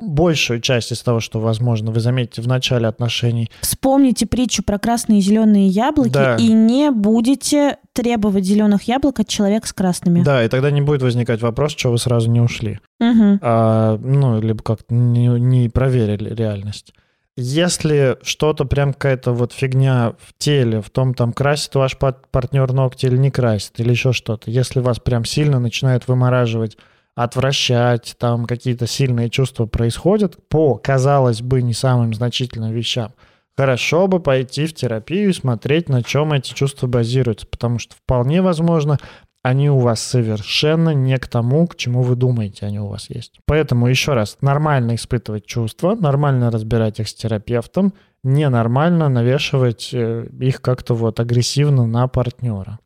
[0.00, 3.50] большую часть из того, что возможно, вы заметите в начале отношений.
[3.60, 6.36] Вспомните притчу про красные и зеленые яблоки Да.
[6.36, 10.22] и не будете требовать зеленых яблок от человека с красными.
[10.24, 12.80] Да, и тогда не будет возникать вопрос, что вы сразу не ушли.
[12.98, 13.38] Мгм.
[13.42, 16.92] а, ну, либо как-то не, не проверили реальность.
[17.38, 22.72] Если что-то прям какая-то вот фигня в теле, в том там красит ваш пар- партнер
[22.72, 26.78] ногти или не красит, или еще что-то, если вас прям сильно начинает вымораживать,
[27.14, 33.12] отвращать, там какие-то сильные чувства происходят по, казалось бы, не самым значительным вещам,
[33.54, 38.40] хорошо бы пойти в терапию и смотреть, на чем эти чувства базируются, потому что вполне
[38.40, 38.98] возможно,
[39.46, 43.38] они у вас совершенно не к тому, к чему вы думаете, они у вас есть.
[43.46, 47.94] Поэтому еще раз, нормально испытывать чувства, нормально разбирать их с терапевтом,
[48.24, 52.80] ненормально навешивать э, их как-то вот агрессивно на партнера.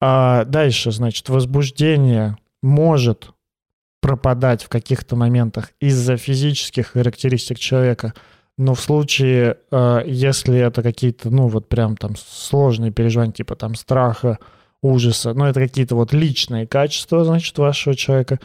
[0.00, 3.32] А дальше, значит, возбуждение может
[4.00, 8.14] пропадать в каких-то моментах из-за физических характеристик человека,
[8.56, 13.74] но в случае, э, если это какие-то, ну вот прям там сложные переживания, типа там
[13.74, 14.38] страха,
[14.82, 18.38] ужаса, но это какие-то вот личные качества, значит, вашего человека.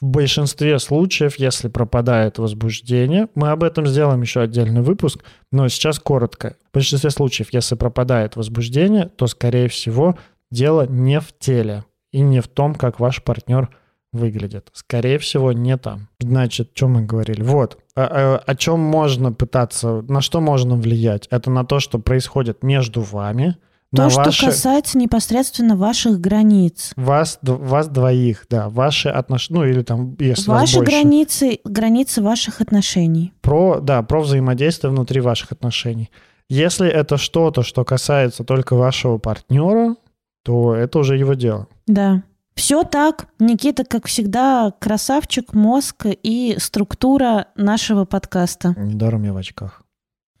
[0.00, 5.22] В большинстве случаев, если пропадает возбуждение, мы об этом сделаем еще отдельный выпуск,
[5.52, 6.56] но сейчас коротко.
[6.70, 10.16] В большинстве случаев, если пропадает возбуждение, то, скорее всего,
[10.50, 13.68] дело не в теле и не в том, как ваш партнер
[14.12, 14.70] выглядит.
[14.72, 16.08] Скорее всего, не там.
[16.18, 17.42] Значит, что мы говорили?
[17.42, 17.78] Вот.
[17.94, 21.28] О, о- о чем можно пытаться, на что можно влиять?
[21.30, 23.56] Это на то, что происходит между вами,
[23.94, 26.92] То, на что ваши, касается непосредственно ваших границ.
[26.94, 30.92] вас, вас двоих, да, ваши отношения, ну или там, если вас Ваши больше.
[30.92, 33.32] границы, границы ваших отношений.
[33.40, 36.08] Про, да, про взаимодействие внутри ваших отношений.
[36.48, 39.96] Если это что-то, что касается только вашего партнера,
[40.44, 41.66] то это уже его дело.
[41.86, 42.22] Да.
[42.54, 43.26] Все так.
[43.38, 48.74] Никита, как всегда, красавчик, мозг и структура нашего подкаста.
[48.76, 49.82] Недаром я в очках.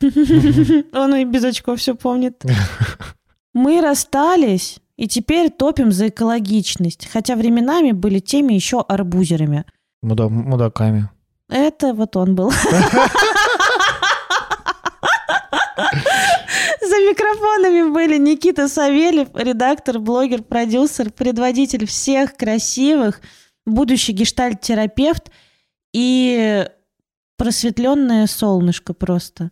[0.02, 2.44] Он и без очков все помнит.
[3.60, 9.66] Мы расстались и теперь топим за экологичность, хотя временами были теми еще арбузерами.
[10.02, 11.10] Муда- мудаками.
[11.50, 12.50] Это вот он был.
[12.50, 12.56] За
[17.06, 23.20] микрофонами были Никита Савельев, редактор, блогер, продюсер, предводитель всех красивых,
[23.66, 25.30] будущий гештальт-терапевт
[25.92, 26.66] и
[27.36, 29.50] просветленное солнышко просто.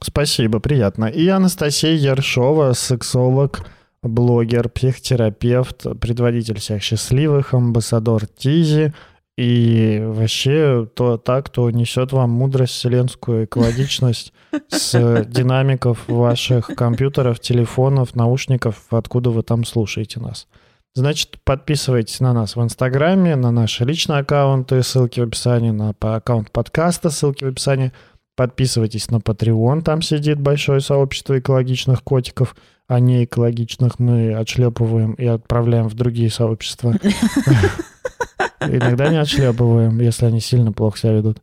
[0.00, 1.06] Спасибо, приятно.
[1.06, 3.66] И Анастасия Ершова, сексолог,
[4.02, 8.92] блогер, психотерапевт, предводитель всех счастливых, амбассадор Тизи
[9.36, 14.32] и вообще то, та, кто несет вам мудрость вселенскую, экологичность
[14.68, 20.46] с динамиков ваших компьютеров, телефонов, наушников, откуда вы там слушаете нас.
[20.94, 26.50] Значит, подписывайтесь на нас в Инстаграме, на наши личные аккаунты, ссылки в описании, на аккаунт
[26.50, 27.92] подкаста, ссылки в описании.
[28.36, 32.54] Подписывайтесь на Patreon, там сидит большое сообщество экологичных котиков,
[32.86, 36.94] а не экологичных мы отшлепываем и отправляем в другие сообщества.
[38.60, 41.38] Иногда не отшлепываем, если они сильно плохо себя ведут.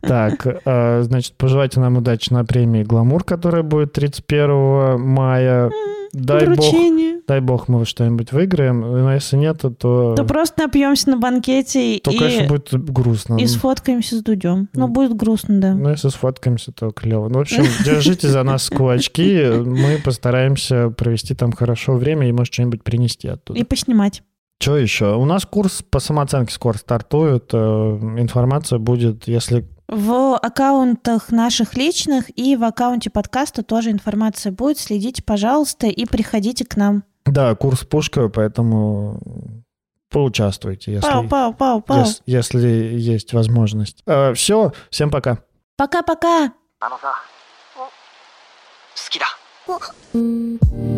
[0.00, 5.70] Так, э, значит, пожелайте нам удачи на премии «Гламур», которая будет 31 мая.
[6.14, 7.20] Дай бог, Вручение.
[7.26, 12.12] дай бог мы что-нибудь выиграем, но если нет, то, То просто напьемся на банкете то
[12.12, 13.36] конечно, и, будет грустно.
[13.36, 14.68] и сфоткаемся с Дудем.
[14.74, 14.92] Ну, М.
[14.92, 15.74] будет грустно, да.
[15.74, 17.28] Ну, если сфоткаемся, то клево.
[17.28, 22.54] Ну, в общем, держите за нас кулачки, мы постараемся провести там хорошо время и, может,
[22.54, 23.58] что-нибудь принести оттуда.
[23.58, 24.22] И поснимать.
[24.61, 25.15] Что еще?
[25.15, 27.49] У нас курс по самооценке скоро стартует.
[27.53, 29.67] э, Информация будет, если...
[29.87, 34.77] В аккаунтах наших личных и в аккаунте подкаста тоже информация будет.
[34.77, 37.03] Следите, пожалуйста, и приходите к нам.
[37.25, 39.19] Да, курс пушка, поэтому
[40.11, 42.01] поучаствуйте, если, Пау, пау, пау, пау.
[42.01, 44.03] ес- если есть возможность.
[44.35, 45.39] все, всем пока.
[45.77, 46.53] Пока-пока.
[46.81, 47.13] あのさ
[47.75, 47.89] 好
[49.09, 49.25] きだ
[50.13, 50.92] うん